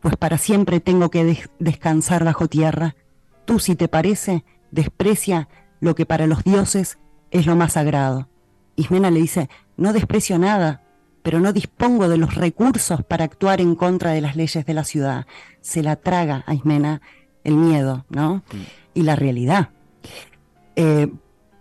pues 0.00 0.16
para 0.16 0.38
siempre 0.38 0.80
tengo 0.80 1.10
que 1.10 1.46
descansar 1.58 2.24
bajo 2.24 2.48
tierra. 2.48 2.96
Tú, 3.44 3.58
si 3.58 3.76
te 3.76 3.88
parece, 3.88 4.44
desprecia 4.70 5.48
lo 5.80 5.94
que 5.94 6.06
para 6.06 6.26
los 6.26 6.42
dioses 6.44 6.98
es 7.30 7.46
lo 7.46 7.56
más 7.56 7.74
sagrado. 7.74 8.28
Ismena 8.74 9.10
le 9.10 9.20
dice, 9.20 9.48
no 9.76 9.92
desprecio 9.92 10.38
nada, 10.38 10.81
pero 11.22 11.40
no 11.40 11.52
dispongo 11.52 12.08
de 12.08 12.18
los 12.18 12.34
recursos 12.34 13.02
para 13.04 13.24
actuar 13.24 13.60
en 13.60 13.74
contra 13.74 14.12
de 14.12 14.20
las 14.20 14.36
leyes 14.36 14.66
de 14.66 14.74
la 14.74 14.84
ciudad. 14.84 15.26
Se 15.60 15.82
la 15.82 15.96
traga 15.96 16.44
a 16.46 16.54
Ismena 16.54 17.00
el 17.44 17.56
miedo, 17.56 18.04
¿no? 18.08 18.42
Y 18.94 19.02
la 19.02 19.16
realidad. 19.16 19.70
Eh, 20.76 21.08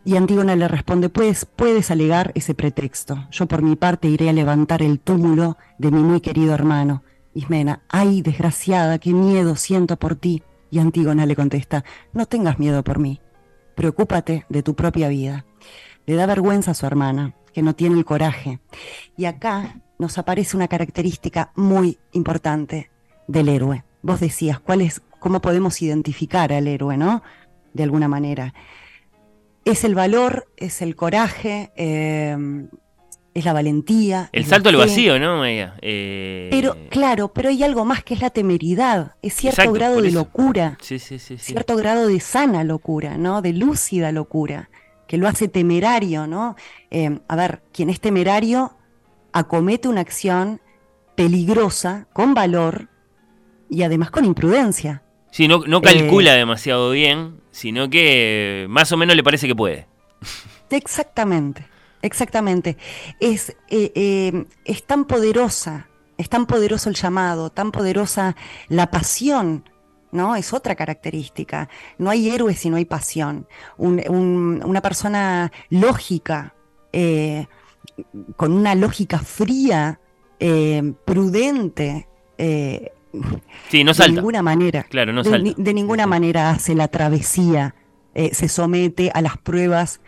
y 0.03 0.15
Antígona 0.15 0.55
le 0.55 0.67
responde, 0.67 1.09
pues 1.09 1.45
puedes 1.45 1.91
alegar 1.91 2.31
ese 2.33 2.55
pretexto. 2.55 3.27
Yo 3.29 3.45
por 3.45 3.61
mi 3.61 3.75
parte 3.75 4.07
iré 4.07 4.29
a 4.29 4.33
levantar 4.33 4.81
el 4.81 4.99
túmulo 4.99 5.57
de 5.77 5.91
mi 5.91 6.01
muy 6.01 6.21
querido 6.21 6.53
hermano. 6.53 7.03
Ismena, 7.33 7.81
ay, 7.87 8.21
desgraciada, 8.21 8.97
qué 8.97 9.13
miedo 9.13 9.55
siento 9.55 9.97
por 9.97 10.15
ti. 10.15 10.43
Y 10.71 10.79
Antígona 10.79 11.25
le 11.25 11.35
contesta, 11.35 11.83
no 12.13 12.25
tengas 12.25 12.57
miedo 12.57 12.83
por 12.83 12.97
mí, 12.97 13.19
preocúpate 13.75 14.45
de 14.49 14.63
tu 14.63 14.73
propia 14.73 15.09
vida. 15.09 15.45
Le 16.05 16.15
da 16.15 16.25
vergüenza 16.25 16.71
a 16.71 16.73
su 16.73 16.85
hermana, 16.85 17.35
que 17.53 17.61
no 17.61 17.75
tiene 17.75 17.97
el 17.97 18.05
coraje. 18.05 18.59
Y 19.17 19.25
acá 19.25 19.81
nos 19.99 20.17
aparece 20.17 20.57
una 20.57 20.67
característica 20.67 21.51
muy 21.55 21.97
importante 22.11 22.89
del 23.27 23.49
héroe. 23.49 23.83
Vos 24.01 24.19
decías, 24.19 24.59
¿cuál 24.59 24.81
es, 24.81 25.01
cómo 25.19 25.41
podemos 25.41 25.81
identificar 25.81 26.51
al 26.51 26.67
héroe, 26.67 26.97
no? 26.97 27.21
De 27.73 27.83
alguna 27.83 28.07
manera. 28.07 28.53
Es 29.63 29.83
el 29.83 29.93
valor, 29.93 30.47
es 30.57 30.81
el 30.81 30.95
coraje, 30.95 31.71
em, 31.75 32.67
es 33.33 33.45
la 33.45 33.53
valentía. 33.53 34.29
El 34.33 34.45
salto 34.45 34.69
al 34.69 34.75
vacío, 34.75 35.19
¿no, 35.19 35.45
eh, 35.45 36.47
Pero, 36.49 36.75
claro, 36.89 37.31
pero 37.31 37.49
hay 37.49 37.63
algo 37.63 37.85
más 37.85 38.03
que 38.03 38.15
es 38.15 38.21
la 38.21 38.31
temeridad, 38.31 39.15
es 39.21 39.35
cierto 39.35 39.71
grado 39.71 40.01
de 40.01 40.11
locura, 40.11 40.77
sí, 40.81 40.97
sí, 40.97 41.19
sí, 41.19 41.37
cierto 41.37 41.75
grado 41.75 42.07
de 42.07 42.19
sana 42.19 42.63
locura, 42.63 43.17
¿no? 43.17 43.41
De 43.41 43.53
lúcida 43.53 44.11
locura 44.11 44.69
que 45.11 45.17
lo 45.17 45.27
hace 45.27 45.49
temerario, 45.49 46.25
¿no? 46.25 46.55
Eh, 46.89 47.19
a 47.27 47.35
ver, 47.35 47.63
quien 47.73 47.89
es 47.89 47.99
temerario 47.99 48.77
acomete 49.33 49.89
una 49.89 49.99
acción 49.99 50.61
peligrosa, 51.15 52.07
con 52.13 52.33
valor 52.33 52.87
y 53.69 53.83
además 53.83 54.09
con 54.09 54.23
imprudencia. 54.23 55.03
Sí, 55.29 55.49
no, 55.49 55.65
no 55.67 55.81
calcula 55.81 56.33
eh, 56.33 56.37
demasiado 56.37 56.91
bien, 56.91 57.41
sino 57.51 57.89
que 57.89 58.67
más 58.69 58.89
o 58.93 58.95
menos 58.95 59.17
le 59.17 59.21
parece 59.21 59.47
que 59.47 59.55
puede. 59.55 59.85
Exactamente, 60.69 61.67
exactamente. 62.01 62.77
Es, 63.19 63.49
eh, 63.67 63.91
eh, 63.93 64.45
es 64.63 64.85
tan 64.85 65.03
poderosa, 65.03 65.89
es 66.17 66.29
tan 66.29 66.45
poderoso 66.45 66.87
el 66.87 66.95
llamado, 66.95 67.49
tan 67.49 67.73
poderosa 67.73 68.37
la 68.69 68.89
pasión, 68.89 69.65
¿no? 70.11 70.35
Es 70.35 70.53
otra 70.53 70.75
característica. 70.75 71.69
No 71.97 72.09
hay 72.09 72.29
héroes 72.29 72.59
si 72.59 72.69
no 72.69 72.77
hay 72.77 72.85
pasión. 72.85 73.47
una 73.77 74.81
persona 74.81 75.51
lógica, 75.69 76.55
eh, 76.93 77.47
con 78.35 78.53
una 78.53 78.75
lógica 78.75 79.19
fría, 79.19 79.99
prudente, 81.05 82.07
sí, 83.69 83.83
no 83.83 83.93
de 83.93 84.11
ninguna 84.11 84.41
manera. 84.41 84.83
Claro, 84.83 85.13
no 85.13 85.21
de, 85.23 85.53
de, 85.55 85.73
ninguna 85.73 86.07
manera 86.07 86.49
hace 86.49 86.73
la 86.73 86.87
travesía, 86.87 87.75
se 88.13 88.47
somete 88.47 89.11
a 89.13 89.21
las 89.21 89.37
pruebas, 89.37 90.01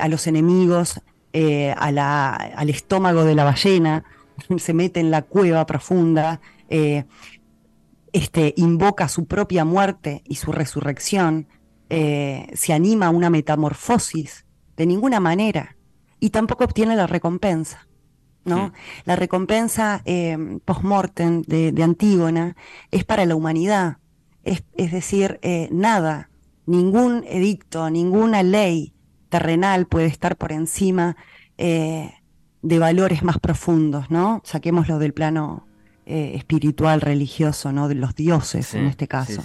a 0.00 0.08
los 0.08 0.26
enemigos, 0.26 1.00
eh, 1.32 1.72
al 1.76 2.70
estómago 2.70 3.24
de 3.24 3.36
la 3.36 3.44
ballena, 3.44 4.02
se 4.58 4.74
mete 4.74 4.98
en 4.98 5.12
la 5.12 5.22
cueva 5.22 5.64
profunda, 5.64 6.40
eh, 6.68 7.04
este, 8.12 8.54
invoca 8.56 9.08
su 9.08 9.26
propia 9.26 9.64
muerte 9.64 10.22
y 10.24 10.36
su 10.36 10.52
resurrección, 10.52 11.48
eh, 11.88 12.48
se 12.54 12.72
anima 12.72 13.06
a 13.06 13.10
una 13.10 13.30
metamorfosis, 13.30 14.46
de 14.76 14.86
ninguna 14.86 15.20
manera, 15.20 15.76
y 16.18 16.30
tampoco 16.30 16.64
obtiene 16.64 16.96
la 16.96 17.06
recompensa. 17.06 17.86
¿no? 18.44 18.72
La 19.04 19.16
recompensa 19.16 20.02
post-mortem 20.64 21.42
de, 21.42 21.82
Antígona 21.82 22.56
es 22.90 23.04
para 23.04 23.26
la 23.26 23.36
humanidad, 23.36 23.98
es, 24.44 24.64
es 24.76 24.92
decir, 24.92 25.38
nada, 25.70 26.30
ningún 26.66 27.24
edicto, 27.28 27.90
ninguna 27.90 28.42
ley 28.42 28.94
terrenal 29.28 29.86
puede 29.86 30.06
estar 30.06 30.36
por 30.36 30.52
encima 30.52 31.16
eh, 31.56 32.12
de 32.62 32.78
valores 32.78 33.22
más 33.22 33.38
profundos, 33.38 34.10
¿no? 34.10 34.42
Saquémoslo 34.44 34.98
del 34.98 35.14
plano 35.14 35.66
eh, 36.06 36.32
espiritual, 36.34 37.00
religioso, 37.00 37.72
¿no? 37.72 37.88
De 37.88 37.94
los 37.94 38.14
dioses 38.14 38.74
en 38.74 38.86
este 38.86 39.06
caso. 39.06 39.42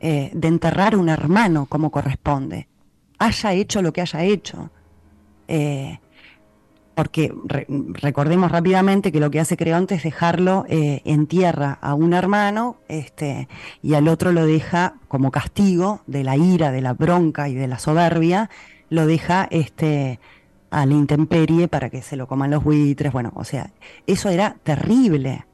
Eh, 0.00 0.30
de 0.32 0.48
enterrar 0.48 0.96
un 0.96 1.08
hermano 1.08 1.66
como 1.66 1.90
corresponde, 1.90 2.68
haya 3.18 3.52
hecho 3.52 3.82
lo 3.82 3.92
que 3.92 4.00
haya 4.00 4.22
hecho. 4.22 4.70
porque 6.94 7.34
recordemos 7.94 8.52
rápidamente 8.52 9.10
que 9.10 9.18
lo 9.18 9.30
que 9.30 9.40
hace 9.40 9.56
Creonte 9.56 9.96
es 9.96 10.04
dejarlo 10.04 10.64
en 10.68 11.26
tierra 11.26 11.78
a 11.82 11.94
un 11.94 12.14
hermano 12.14 12.76
este, 12.86 13.48
y 13.82 13.94
al 13.94 14.06
otro 14.06 14.30
lo 14.30 14.46
deja 14.46 14.94
como 15.08 15.32
castigo 15.32 16.02
de 16.06 16.22
la 16.22 16.36
ira, 16.36 16.70
de 16.70 16.82
la 16.82 16.92
bronca 16.92 17.48
y 17.48 17.54
de 17.54 17.66
la 17.66 17.80
soberbia, 17.80 18.48
lo 18.90 19.06
deja 19.06 19.48
este, 19.50 20.20
a 20.74 20.86
la 20.86 20.94
intemperie 20.94 21.68
para 21.68 21.88
que 21.88 22.02
se 22.02 22.16
lo 22.16 22.26
coman 22.26 22.50
los 22.50 22.64
buitres. 22.64 23.12
Bueno, 23.12 23.32
o 23.36 23.44
sea, 23.44 23.70
eso 24.06 24.28
era 24.28 24.56
terrible. 24.62 25.46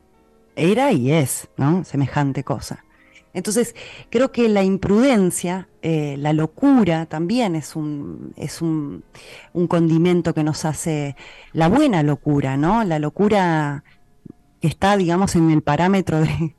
Era 0.60 0.92
y 0.92 1.10
es, 1.10 1.48
¿no? 1.56 1.84
Semejante 1.84 2.44
cosa. 2.44 2.84
Entonces, 3.32 3.74
creo 4.10 4.32
que 4.32 4.48
la 4.48 4.62
imprudencia, 4.62 5.68
eh, 5.82 6.16
la 6.18 6.32
locura 6.32 7.06
también 7.06 7.54
es 7.54 7.76
un, 7.76 8.34
es 8.36 8.60
un, 8.60 9.04
un, 9.52 9.66
condimento 9.68 10.34
que 10.34 10.42
nos 10.42 10.64
hace 10.64 11.16
la 11.52 11.68
buena 11.68 12.02
locura, 12.02 12.56
¿no? 12.56 12.84
La 12.84 12.98
locura 12.98 13.84
que 14.60 14.68
está, 14.68 14.96
digamos, 14.96 15.36
en 15.36 15.50
el 15.50 15.62
parámetro 15.62 16.20
de, 16.20 16.54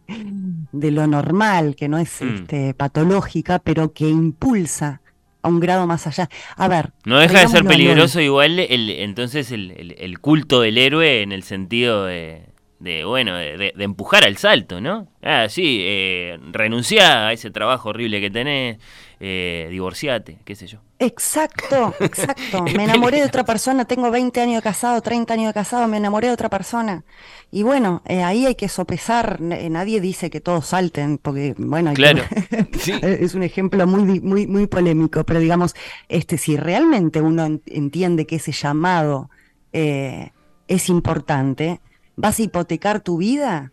de 0.72 0.92
lo 0.92 1.06
normal, 1.08 1.76
que 1.76 1.88
no 1.88 1.98
es 1.98 2.22
mm. 2.22 2.36
este, 2.36 2.74
patológica, 2.74 3.60
pero 3.60 3.94
que 3.94 4.10
impulsa 4.10 5.02
a 5.42 5.50
un 5.50 5.60
grado 5.60 5.88
más 5.88 6.08
allá. 6.08 6.30
A 6.56 6.68
ver. 6.68 6.92
No 7.06 7.20
deja 7.20 7.42
de 7.42 7.48
ser 7.50 7.66
peligroso 7.66 8.22
igual 8.22 8.60
el, 8.60 8.90
entonces 8.90 9.52
el, 9.52 9.96
el, 9.98 10.20
culto 10.20 10.62
del 10.62 10.78
héroe 10.78 11.22
en 11.22 11.32
el 11.32 11.44
sentido 11.44 12.06
de, 12.06 12.51
de 12.82 13.06
bueno, 13.06 13.36
de, 13.36 13.74
empujar 13.78 14.24
al 14.24 14.38
salto, 14.38 14.82
¿no? 14.82 15.08
Ah, 15.22 15.48
sí, 15.50 15.82
eh, 15.82 16.40
renunciá 16.52 17.28
a 17.28 17.34
ese 17.34 17.52
trabajo 17.52 17.90
horrible 17.90 18.20
que 18.20 18.32
tenés, 18.32 18.80
eh, 19.20 19.68
divorciate, 19.70 20.40
qué 20.44 20.56
sé 20.56 20.66
yo. 20.66 20.80
Exacto, 20.98 21.94
exacto. 22.00 22.64
me 22.76 22.84
enamoré 22.84 23.20
de 23.20 23.26
otra 23.26 23.46
persona, 23.46 23.86
tengo 23.86 24.10
20 24.10 24.42
años 24.42 24.56
de 24.56 24.62
casado, 24.64 25.00
30 25.00 25.32
años 25.32 25.48
de 25.48 25.54
casado, 25.54 25.88
me 25.88 25.98
enamoré 25.98 26.28
de 26.28 26.34
otra 26.34 26.50
persona. 26.50 27.04
Y 27.52 27.62
bueno, 27.62 28.02
eh, 28.08 28.24
ahí 28.24 28.48
hay 28.48 28.56
que 28.56 28.68
sopesar, 28.68 29.40
nadie 29.42 30.02
dice 30.02 30.32
que 30.32 30.42
todos 30.42 30.66
salten, 30.66 31.20
porque 31.20 31.54
bueno, 31.58 31.94
claro. 31.94 32.24
es 33.04 33.36
un 33.36 33.44
ejemplo 33.44 33.86
muy, 33.86 34.20
muy, 34.22 34.48
muy 34.48 34.66
polémico, 34.66 35.24
pero 35.24 35.40
digamos, 35.40 35.76
este, 36.10 36.40
si 36.40 36.58
realmente 36.58 37.22
uno 37.22 37.60
entiende 37.68 38.26
que 38.26 38.38
ese 38.38 38.54
llamado 38.54 39.30
es 39.72 40.90
importante, 40.90 41.80
vas 42.16 42.40
a 42.40 42.44
hipotecar 42.44 43.02
tu 43.02 43.18
vida 43.18 43.72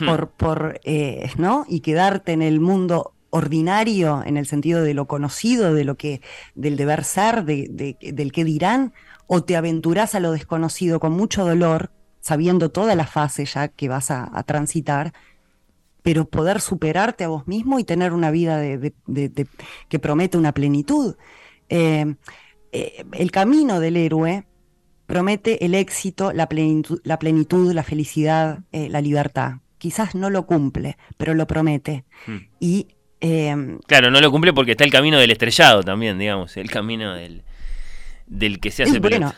hmm. 0.00 0.06
por, 0.06 0.30
por 0.30 0.80
eh, 0.84 1.30
¿no? 1.36 1.64
Y 1.68 1.80
quedarte 1.80 2.32
en 2.32 2.42
el 2.42 2.60
mundo 2.60 3.14
ordinario 3.34 4.22
en 4.24 4.36
el 4.36 4.46
sentido 4.46 4.84
de 4.84 4.94
lo 4.94 5.06
conocido, 5.06 5.74
de 5.74 5.82
lo 5.82 5.96
que, 5.96 6.20
del 6.54 6.76
deber 6.76 7.02
ser, 7.02 7.44
de, 7.44 7.96
del 8.00 8.30
que 8.30 8.44
dirán, 8.44 8.92
o 9.26 9.42
te 9.42 9.56
aventurás 9.56 10.14
a 10.14 10.20
lo 10.20 10.30
desconocido 10.30 11.00
con 11.00 11.12
mucho 11.12 11.44
dolor, 11.44 11.90
sabiendo 12.20 12.70
toda 12.70 12.94
la 12.94 13.08
fase 13.08 13.44
ya 13.44 13.66
que 13.66 13.88
vas 13.88 14.12
a, 14.12 14.30
transitar, 14.44 15.12
pero 16.02 16.26
poder 16.26 16.60
superarte 16.60 17.24
a 17.24 17.28
vos 17.28 17.48
mismo 17.48 17.80
y 17.80 17.84
tener 17.84 18.12
una 18.12 18.30
vida 18.30 18.58
de, 18.58 18.92
que 19.88 19.98
promete 19.98 20.38
una 20.38 20.52
plenitud. 20.52 21.16
Eh, 21.68 22.14
eh, 22.70 23.04
el 23.10 23.32
camino 23.32 23.80
del 23.80 23.96
héroe 23.96 24.46
promete 25.06 25.64
el 25.64 25.74
éxito, 25.74 26.32
la 26.32 26.48
plenitud, 26.48 27.00
la, 27.04 27.18
plenitud, 27.18 27.72
la 27.72 27.82
felicidad, 27.82 28.60
eh, 28.72 28.88
la 28.88 29.00
libertad. 29.00 29.54
Quizás 29.78 30.14
no 30.14 30.30
lo 30.30 30.46
cumple, 30.46 30.96
pero 31.16 31.34
lo 31.34 31.46
promete. 31.46 32.04
Hmm. 32.26 32.38
Y 32.58 32.88
em, 33.20 33.78
claro, 33.86 34.10
no 34.10 34.20
lo 34.20 34.30
cumple 34.30 34.52
porque 34.52 34.72
está 34.72 34.84
el 34.84 34.90
camino 34.90 35.18
del 35.18 35.30
estrellado 35.30 35.82
también, 35.82 36.18
digamos, 36.18 36.56
el 36.56 36.70
camino 36.70 37.14
del, 37.14 37.42
del 38.26 38.60
que 38.60 38.70
se 38.70 38.84
hace 38.84 38.98
bueno, 38.98 39.34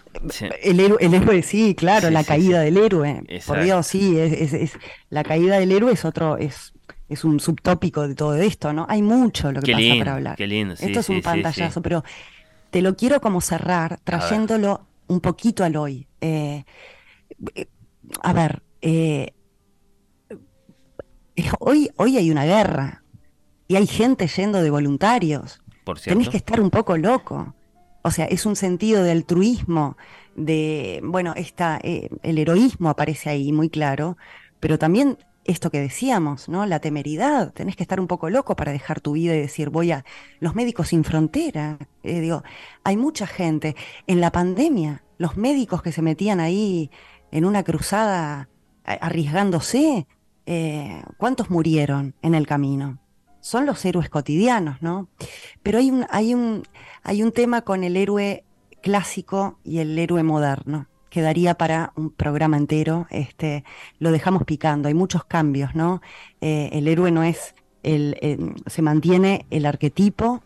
el, 0.63 0.81
héroe, 0.81 1.43
sí, 1.43 1.75
claro, 1.75 2.11
la 2.11 2.23
caída 2.23 2.61
del 2.61 2.77
héroe. 2.77 3.25
Por 3.47 3.63
Dios, 3.63 3.87
sí, 3.87 4.17
es, 4.19 4.73
la 5.11 5.25
caída 5.25 5.59
del 5.59 5.73
héroe 5.73 5.93
es 5.93 6.05
otro, 6.05 6.37
es, 6.37 6.73
es 7.09 7.25
un 7.25 7.41
subtópico 7.41 8.07
de 8.07 8.15
todo 8.15 8.37
esto, 8.37 8.73
¿no? 8.73 8.87
Hay 8.89 9.03
mucho 9.03 9.51
lo 9.51 9.61
que 9.61 9.73
pasa 9.73 9.95
para 9.99 10.15
hablar. 10.15 10.37
Qué 10.37 10.47
lindo, 10.47 10.75
Esto 10.75 11.01
es 11.01 11.09
un 11.09 11.23
pantallazo, 11.23 11.83
pero 11.83 12.05
te 12.71 12.83
lo 12.83 12.97
quiero 12.97 13.21
como 13.21 13.41
cerrar 13.41 13.99
trayéndolo 14.05 14.87
un 15.09 15.21
poquito 15.21 15.65
al 15.65 15.77
hoy. 15.77 16.07
Eh, 16.21 16.65
a 18.23 18.33
ver, 18.33 18.63
eh, 18.81 19.33
hoy, 21.59 21.91
hoy 21.97 22.17
hay 22.17 22.31
una 22.31 22.45
guerra 22.45 23.03
y 23.69 23.77
hay 23.77 23.87
gente 23.87 24.27
yendo 24.27 24.63
de 24.63 24.71
voluntarios. 24.71 25.63
Por 25.85 26.01
Tenés 26.01 26.29
que 26.29 26.37
estar 26.37 26.61
un 26.61 26.71
poco 26.71 26.97
loco. 26.97 27.55
O 28.03 28.11
sea, 28.11 28.27
es 28.27 28.47
un 28.47 28.55
sentido 28.55 29.03
de 29.03 29.11
altruismo, 29.11 29.97
de, 30.37 31.01
bueno, 31.03 31.35
está, 31.35 31.81
eh, 31.83 32.09
el 32.23 32.39
heroísmo 32.39 32.89
aparece 32.89 33.31
ahí 33.31 33.53
muy 33.53 33.69
claro, 33.69 34.17
pero 34.61 34.79
también 34.79 35.19
esto 35.47 35.71
que 35.71 35.81
decíamos, 35.81 36.49
¿no? 36.49 36.67
La 36.67 36.81
temeridad, 36.81 37.53
tenés 37.53 37.77
que 37.77 37.83
estar 37.83 38.01
un 38.01 38.07
poco 38.07 38.31
loco 38.31 38.57
para 38.57 38.73
dejar 38.73 39.01
tu 39.01 39.13
vida 39.13 39.35
y 39.35 39.41
decir, 39.41 39.71
voy 39.71 39.93
a 39.93 40.05
los 40.41 40.55
médicos 40.55 40.89
sin 40.89 41.05
frontera. 41.05 41.79
Eh, 42.03 42.21
digo, 42.21 42.43
hay 42.85 42.97
mucha 42.97 43.27
gente. 43.27 43.77
En 44.07 44.21
la 44.21 44.33
pandemia, 44.33 45.03
los 45.19 45.37
médicos 45.37 45.83
que 45.83 45.93
se 45.93 46.03
metían 46.03 46.41
ahí 46.41 46.91
en 47.31 47.45
una 47.45 47.63
cruzada 47.63 48.49
arriesgándose, 48.85 50.07
eh, 50.47 51.03
¿cuántos 51.17 51.51
murieron 51.51 52.15
en 52.23 52.35
el 52.35 52.47
camino? 52.47 52.99
Son 53.41 53.67
los 53.67 53.85
héroes 53.85 54.09
cotidianos, 54.09 54.83
¿no? 54.83 55.09
Pero 55.63 55.79
hay 55.79 55.91
un, 55.91 56.07
hay 56.11 56.35
un, 56.35 56.65
hay 57.03 57.23
un 57.23 57.33
tema 57.33 57.63
con 57.63 57.85
el 57.85 57.97
héroe 57.97 58.45
clásico 58.83 59.59
y 59.65 59.79
el 59.79 59.99
héroe 59.99 60.23
moderno 60.23 60.89
quedaría 61.17 61.55
para 61.55 61.95
un 61.97 62.11
programa 62.11 62.59
entero. 62.59 63.07
Este, 63.09 63.65
lo 63.99 64.13
dejamos 64.13 64.45
picando, 64.45 64.89
hay 64.89 64.93
muchos 64.93 65.25
cambios, 65.25 65.75
¿no? 65.75 66.03
Eh, 66.43 66.69
el 66.75 66.89
héroe 66.89 67.11
no 67.11 67.23
es, 67.23 67.55
el, 67.83 68.19
eh, 68.21 68.37
se 68.67 68.83
mantiene 68.83 69.47
el 69.49 69.65
arquetipo 69.65 70.43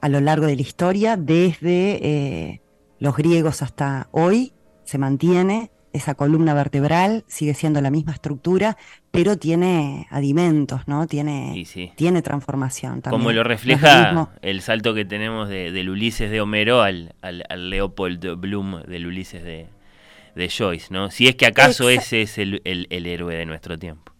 a 0.00 0.08
lo 0.08 0.20
largo 0.20 0.46
de 0.46 0.54
la 0.54 0.62
historia, 0.62 1.16
desde 1.16 1.98
eh, 2.06 2.60
los 3.00 3.16
griegos 3.16 3.60
hasta 3.60 4.06
hoy, 4.12 4.52
se 4.84 4.98
mantiene 4.98 5.72
esa 5.92 6.14
columna 6.14 6.54
vertebral, 6.54 7.24
sigue 7.26 7.54
siendo 7.54 7.80
la 7.80 7.90
misma 7.90 8.12
estructura, 8.12 8.76
pero 9.10 9.36
tiene 9.36 10.06
adimentos, 10.10 10.86
¿no? 10.86 11.08
Tiene, 11.08 11.66
tiene 11.96 12.22
transformación 12.22 13.02
también. 13.02 13.20
Como 13.20 13.32
lo 13.32 13.42
refleja 13.42 14.30
el 14.42 14.60
salto 14.60 14.94
que 14.94 15.04
tenemos 15.04 15.48
del 15.48 15.88
Ulises 15.88 16.30
de 16.30 16.40
Homero 16.40 16.82
al, 16.82 17.16
al, 17.20 17.42
al 17.48 17.70
Leopold 17.70 18.36
Bloom 18.36 18.82
del 18.82 19.06
Ulises 19.06 19.42
de, 19.42 19.73
de 20.34 20.48
Joyce, 20.48 20.88
¿no? 20.90 21.10
Si 21.10 21.28
es 21.28 21.36
que 21.36 21.46
acaso 21.46 21.88
ese 21.88 22.22
es 22.22 22.38
el, 22.38 22.60
héroe 22.90 23.34
de 23.36 23.46
nuestro 23.46 23.78
tiempo. 23.78 24.12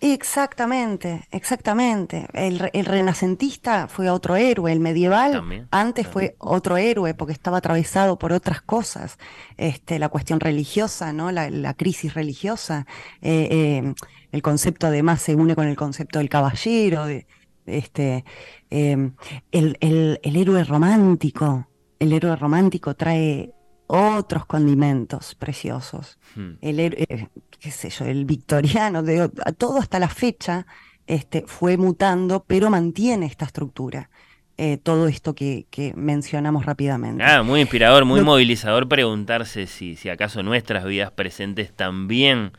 Exactamente, 0.00 1.28
exactamente. 1.30 2.26
El, 2.34 2.58
renacentista 2.58 3.86
fue 3.86 4.10
otro 4.10 4.34
héroe, 4.34 4.72
el 4.72 4.80
medieval 4.80 5.68
antes 5.70 6.08
fue 6.08 6.34
otro 6.38 6.76
héroe 6.76 7.14
porque 7.14 7.32
estaba 7.32 7.58
atravesado 7.58 8.18
por 8.18 8.32
otras 8.32 8.62
cosas. 8.62 9.18
Este, 9.56 10.00
la 10.00 10.08
cuestión 10.08 10.40
religiosa, 10.40 11.12
¿no? 11.12 11.30
La, 11.30 11.74
crisis 11.74 12.14
religiosa. 12.14 12.86
Eh, 13.20 13.48
eh, 13.50 13.94
el 14.32 14.42
concepto 14.42 14.88
además 14.88 15.22
se 15.22 15.36
une 15.36 15.54
con 15.54 15.68
el 15.68 15.76
concepto 15.76 16.18
del 16.18 16.28
caballero, 16.28 17.06
de, 17.06 17.26
este, 17.66 18.24
em, 18.70 19.14
el, 19.52 20.18
héroe 20.22 20.64
romántico. 20.64 21.68
El 21.98 22.12
héroe 22.12 22.34
romántico 22.36 22.96
trae 22.96 23.52
otros 23.92 24.46
condimentos 24.46 25.34
preciosos. 25.34 26.18
Hmm. 26.34 26.52
El 26.62 26.80
héroe, 26.80 27.04
eh, 27.08 27.28
qué 27.60 27.70
sé 27.70 27.90
yo, 27.90 28.06
el 28.06 28.24
victoriano, 28.24 29.02
de, 29.02 29.28
todo 29.58 29.78
hasta 29.78 29.98
la 29.98 30.08
fecha 30.08 30.66
este, 31.06 31.44
fue 31.46 31.76
mutando, 31.76 32.44
pero 32.46 32.70
mantiene 32.70 33.26
esta 33.26 33.44
estructura. 33.44 34.08
Eh, 34.56 34.78
todo 34.82 35.08
esto 35.08 35.34
que, 35.34 35.66
mencionamos 35.96 36.64
rápidamente. 36.64 37.22
Ah, 37.22 37.42
muy 37.42 37.60
inspirador, 37.60 38.04
muy 38.04 38.22
movilizador 38.22 38.88
preguntarse 38.88 39.66
si, 39.66 39.96
si 39.96 40.08
acaso 40.08 40.42
nuestras 40.42 40.84
vidas 40.84 41.10
presentes 41.10 41.72
también 41.72 42.52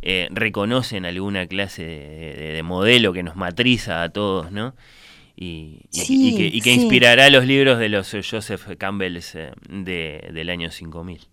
eh, 0.00 0.28
reconocen 0.30 1.06
alguna 1.06 1.46
clase 1.46 1.82
de, 1.82 2.62
modelo 2.62 3.12
que 3.12 3.24
nos 3.24 3.34
matriza 3.34 4.02
a 4.02 4.10
todos, 4.10 4.52
¿no? 4.52 4.74
Y, 5.40 5.82
que, 5.92 6.72
inspirará 6.72 7.30
los 7.30 7.46
libros 7.46 7.78
de 7.78 7.88
los 7.88 8.10
Joseph 8.10 8.76
Campbell 8.76 9.18
eh, 9.34 9.52
de, 9.68 10.30
del 10.32 10.50
año 10.50 10.72
5000. 10.72 11.28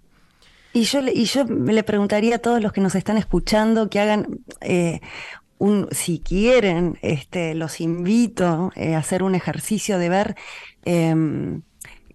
Y 0.74 0.84
yo, 0.84 1.00
y 1.02 1.26
yo 1.26 1.44
le 1.46 1.84
preguntaría 1.84 2.36
a 2.36 2.40
todos 2.40 2.62
los 2.62 2.72
que 2.72 2.82
nos 2.82 2.94
están 2.94 3.18
escuchando 3.18 3.90
que 3.90 4.00
hagan 4.00 4.42
eh, 4.62 5.00
un, 5.58 5.88
si 5.92 6.20
quieren, 6.20 7.00
este, 7.02 7.56
los 7.56 7.82
invito 7.82 8.72
a 8.76 8.98
hacer 8.98 9.24
un 9.24 9.34
ejercicio 9.34 9.98
de 9.98 10.10
ver, 10.10 10.36
em, 10.84 11.62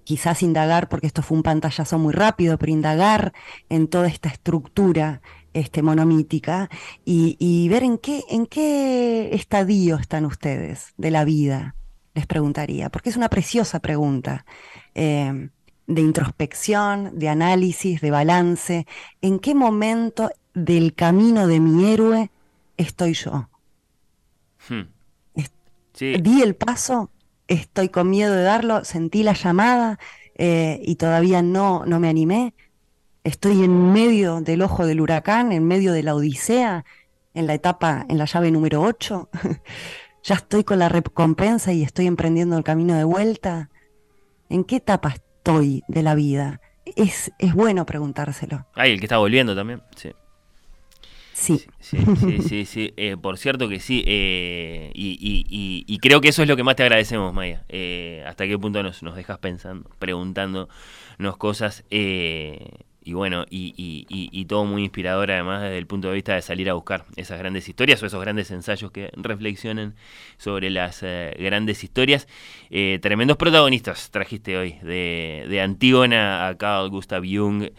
quizás 0.04 0.42
indagar, 0.42 0.88
porque 0.88 1.06
esto 1.08 1.22
fue 1.22 1.38
un 1.38 1.42
pantallazo 1.42 1.98
muy 1.98 2.12
rápido, 2.12 2.58
pero 2.58 2.70
indagar 2.70 3.32
en 3.68 3.88
toda 3.88 4.06
esta 4.08 4.28
estructura 4.28 5.22
este, 5.54 5.82
monomítica 5.82 6.68
y, 7.04 7.68
ver 7.68 7.82
en 7.82 7.98
qué, 7.98 8.22
en 8.30 8.46
qué 8.46 9.30
estadio 9.32 9.96
están 9.96 10.26
ustedes 10.26 10.92
de 10.96 11.10
la 11.10 11.24
vida, 11.24 11.74
les 12.14 12.26
preguntaría, 12.26 12.90
porque 12.90 13.10
es 13.10 13.16
una 13.16 13.28
preciosa 13.28 13.80
pregunta 13.80 14.44
eh, 14.94 15.50
de 15.86 16.00
introspección, 16.00 17.18
de 17.18 17.28
análisis, 17.28 18.00
de 18.00 18.10
balance. 18.10 18.86
¿En 19.20 19.38
qué 19.38 19.54
momento 19.54 20.30
del 20.54 20.94
camino 20.94 21.46
de 21.46 21.60
mi 21.60 21.92
héroe 21.92 22.30
estoy 22.76 23.14
yo? 23.14 23.48
Hmm. 24.68 24.88
Di 25.98 26.40
el 26.40 26.54
paso, 26.56 27.10
estoy 27.46 27.90
con 27.90 28.08
miedo 28.08 28.34
de 28.34 28.42
darlo, 28.42 28.84
sentí 28.84 29.22
la 29.22 29.34
llamada 29.34 29.98
eh, 30.34 30.80
y 30.82 30.94
todavía 30.96 31.42
no, 31.42 31.84
no 31.84 32.00
me 32.00 32.08
animé 32.08 32.54
estoy 33.24 33.62
en 33.64 33.92
medio 33.92 34.40
del 34.40 34.62
ojo 34.62 34.86
del 34.86 35.00
huracán, 35.00 35.52
en 35.52 35.66
medio 35.66 35.92
de 35.92 36.02
la 36.02 36.14
odisea, 36.14 36.84
en 37.34 37.46
la 37.46 37.54
etapa, 37.54 38.06
en 38.08 38.18
la 38.18 38.24
llave 38.24 38.50
número 38.50 38.82
8. 38.82 39.28
ya 40.22 40.34
estoy 40.34 40.64
con 40.64 40.78
la 40.78 40.88
recompensa 40.88 41.72
y 41.72 41.82
estoy 41.82 42.06
emprendiendo 42.06 42.56
el 42.56 42.64
camino 42.64 42.94
de 42.94 43.04
vuelta. 43.04 43.70
¿En 44.48 44.64
qué 44.64 44.76
etapa 44.76 45.10
estoy 45.10 45.82
de 45.88 46.02
la 46.02 46.14
vida? 46.14 46.60
Es, 46.84 47.32
es 47.38 47.54
bueno 47.54 47.86
preguntárselo. 47.86 48.66
Ay, 48.74 48.92
el 48.92 48.98
que 48.98 49.06
está 49.06 49.18
volviendo 49.18 49.54
también, 49.54 49.82
sí. 49.96 50.10
Sí. 51.32 51.64
Sí, 51.80 51.98
sí, 52.46 52.64
sí, 52.66 52.92
eh, 52.98 53.16
por 53.16 53.38
cierto 53.38 53.68
que 53.68 53.80
sí. 53.80 54.04
Eh, 54.06 54.90
y, 54.94 55.98
creo 55.98 56.20
que 56.20 56.28
eso 56.28 56.42
es 56.42 56.48
lo 56.48 56.56
que 56.56 56.64
más 56.64 56.76
te 56.76 56.82
agradecemos, 56.82 57.32
Maya. 57.32 57.64
Eh, 57.68 58.22
hasta 58.26 58.46
qué 58.46 58.58
punto 58.58 58.82
nos, 58.82 59.02
nos 59.02 59.16
dejas 59.16 59.38
pensando, 59.38 59.88
preguntándonos 59.98 60.68
cosas. 61.38 61.84
Eh, 63.00 63.10
y 63.10 63.12
bueno, 63.12 63.46
y, 63.48 64.44
todo 64.46 64.64
muy 64.64 64.82
inspirador 64.82 65.30
además 65.30 65.62
desde 65.62 65.78
el 65.78 65.86
punto 65.86 66.08
de 66.08 66.14
vista 66.14 66.34
de 66.34 66.42
salir 66.42 66.68
a 66.70 66.74
buscar 66.74 67.04
esas 67.16 67.38
grandes 67.38 67.68
historias 67.68 68.02
o 68.02 68.06
esos 68.06 68.20
grandes 68.20 68.50
ensayos 68.50 68.90
que 68.90 69.10
reflexionen 69.14 69.94
sobre 70.38 70.70
las 70.70 71.02
eh, 71.02 71.34
grandes 71.38 71.84
historias. 71.84 72.28
Eh, 72.70 72.98
tremendos 73.00 73.36
protagonistas 73.36 74.10
trajiste 74.10 74.56
hoy, 74.56 74.76
de, 74.82 75.46
de 75.48 75.60
Antígona 75.60 76.48
a 76.48 76.56
Carl 76.56 76.90
Gustav 76.90 77.22
Jung 77.24 77.70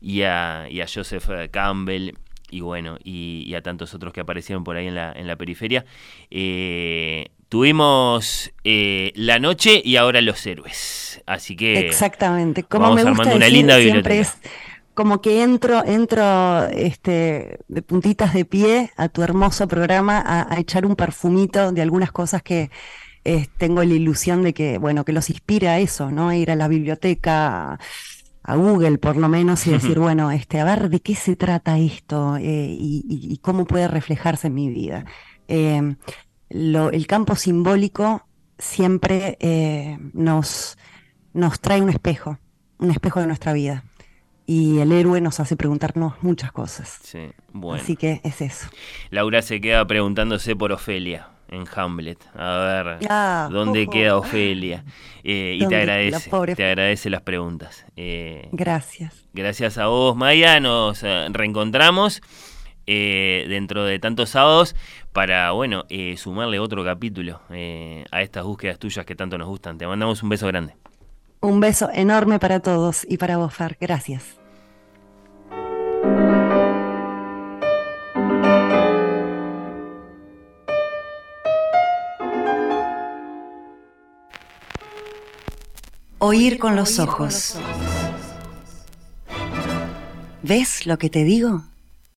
y 0.00 0.22
a, 0.22 0.66
y 0.70 0.80
a 0.80 0.86
Joseph 0.92 1.28
Campbell 1.50 2.12
y 2.50 2.60
bueno, 2.60 2.98
y, 3.02 3.54
a 3.54 3.62
tantos 3.62 3.94
otros 3.94 4.12
que 4.12 4.20
aparecieron 4.20 4.62
por 4.62 4.76
ahí 4.76 4.86
en 4.86 4.94
la, 4.94 5.12
en 5.12 5.26
la 5.26 5.36
periferia. 5.36 5.86
Eh, 6.30 7.30
tuvimos 7.48 8.52
la 8.64 9.38
noche 9.38 9.80
y 9.82 9.96
ahora 9.96 10.20
los 10.20 10.44
héroes. 10.46 11.22
Así 11.26 11.56
que 11.56 11.78
exactamente, 11.78 12.62
como 12.62 12.94
me 12.94 13.04
gusta 13.04 13.34
una 13.34 13.48
linda 13.48 13.78
siempre 13.78 14.22
como 14.94 15.20
que 15.20 15.42
entro, 15.42 15.84
entro 15.84 16.64
este, 16.68 17.60
de 17.68 17.82
puntitas 17.82 18.34
de 18.34 18.44
pie 18.44 18.90
a 18.96 19.08
tu 19.08 19.22
hermoso 19.22 19.66
programa 19.66 20.22
a, 20.24 20.58
echar 20.58 20.84
un 20.84 20.96
perfumito 20.96 21.72
de 21.72 21.82
algunas 21.82 22.12
cosas 22.12 22.42
que 22.42 22.70
eh, 23.24 23.46
tengo 23.56 23.82
la 23.84 23.94
ilusión 23.94 24.42
de 24.42 24.52
que, 24.52 24.78
bueno, 24.78 25.04
que 25.04 25.12
los 25.12 25.30
inspira 25.30 25.72
a 25.72 25.78
eso, 25.78 26.10
¿no? 26.10 26.32
Ir 26.32 26.50
a 26.50 26.56
la 26.56 26.68
biblioteca, 26.68 27.78
a 28.42 28.56
Google 28.56 28.98
por 28.98 29.16
lo 29.16 29.28
menos, 29.28 29.66
y 29.66 29.70
decir, 29.70 29.98
bueno, 29.98 30.30
este, 30.30 30.60
a 30.60 30.64
ver 30.64 30.90
de 30.90 31.00
qué 31.00 31.14
se 31.14 31.36
trata 31.36 31.78
esto 31.78 32.36
eh, 32.36 32.76
y, 32.78 33.38
cómo 33.42 33.64
puede 33.64 33.88
reflejarse 33.88 34.48
en 34.48 34.54
mi 34.54 34.68
vida. 34.68 35.06
Em, 35.48 35.96
el 36.50 37.06
campo 37.06 37.34
simbólico 37.34 38.26
siempre 38.58 39.38
eh, 39.40 39.98
nos, 40.12 40.76
nos 41.32 41.60
trae 41.60 41.80
un 41.80 41.88
espejo, 41.88 42.38
un 42.78 42.90
espejo 42.90 43.20
de 43.20 43.26
nuestra 43.26 43.52
vida 43.52 43.84
y 44.46 44.78
el 44.78 44.92
héroe 44.92 45.20
nos 45.20 45.40
hace 45.40 45.56
preguntarnos 45.56 46.14
muchas 46.22 46.52
cosas. 46.52 46.98
Sí, 47.02 47.30
bueno. 47.52 47.82
Así 47.82 47.96
que 47.96 48.20
es 48.24 48.40
eso. 48.40 48.68
Laura 49.10 49.42
se 49.42 49.60
queda 49.60 49.86
preguntándose 49.86 50.56
por 50.56 50.72
Ofelia 50.72 51.28
en 51.52 51.64
Hamlet. 51.74 52.18
A 52.34 52.82
ver, 52.84 52.98
ah, 53.08 53.48
¿dónde 53.50 53.86
queda 53.86 54.16
Ofelia? 54.16 54.84
Eh, 55.22 55.58
y 55.60 55.66
te 55.66 55.76
agradece, 55.76 56.30
te 56.56 56.64
agradece 56.64 57.10
las 57.10 57.22
preguntas. 57.22 57.84
Eh, 57.96 58.48
gracias. 58.52 59.26
Gracias 59.32 59.78
a 59.78 59.86
vos, 59.86 60.16
Maya. 60.16 60.58
Nos 60.60 61.02
eh, 61.02 61.26
reencontramos 61.30 62.22
dentro 62.84 63.84
de 63.84 63.98
tantos 63.98 64.30
sábados 64.30 64.74
para, 65.12 65.52
bueno, 65.52 65.84
sumarle 66.16 66.58
otro 66.58 66.84
capítulo 66.84 67.40
a 68.10 68.22
estas 68.22 68.44
búsquedas 68.44 68.78
tuyas 68.78 69.06
que 69.06 69.14
tanto 69.14 69.38
nos 69.38 69.48
gustan. 69.48 69.78
Te 69.78 69.86
mandamos 69.86 70.22
un 70.22 70.28
beso 70.30 70.46
grande. 70.48 70.74
Un 71.44 71.58
beso 71.58 71.90
enorme 71.92 72.38
para 72.38 72.60
todos 72.60 73.04
y 73.08 73.16
para 73.18 73.36
vos, 73.36 73.52
Far. 73.52 73.76
Gracias. 73.80 74.22
Oír 86.18 86.60
con 86.60 86.76
los 86.76 87.00
ojos. 87.00 87.58
¿Ves 90.44 90.86
lo 90.86 90.96
que 90.96 91.10
te 91.10 91.24
digo? 91.24 91.64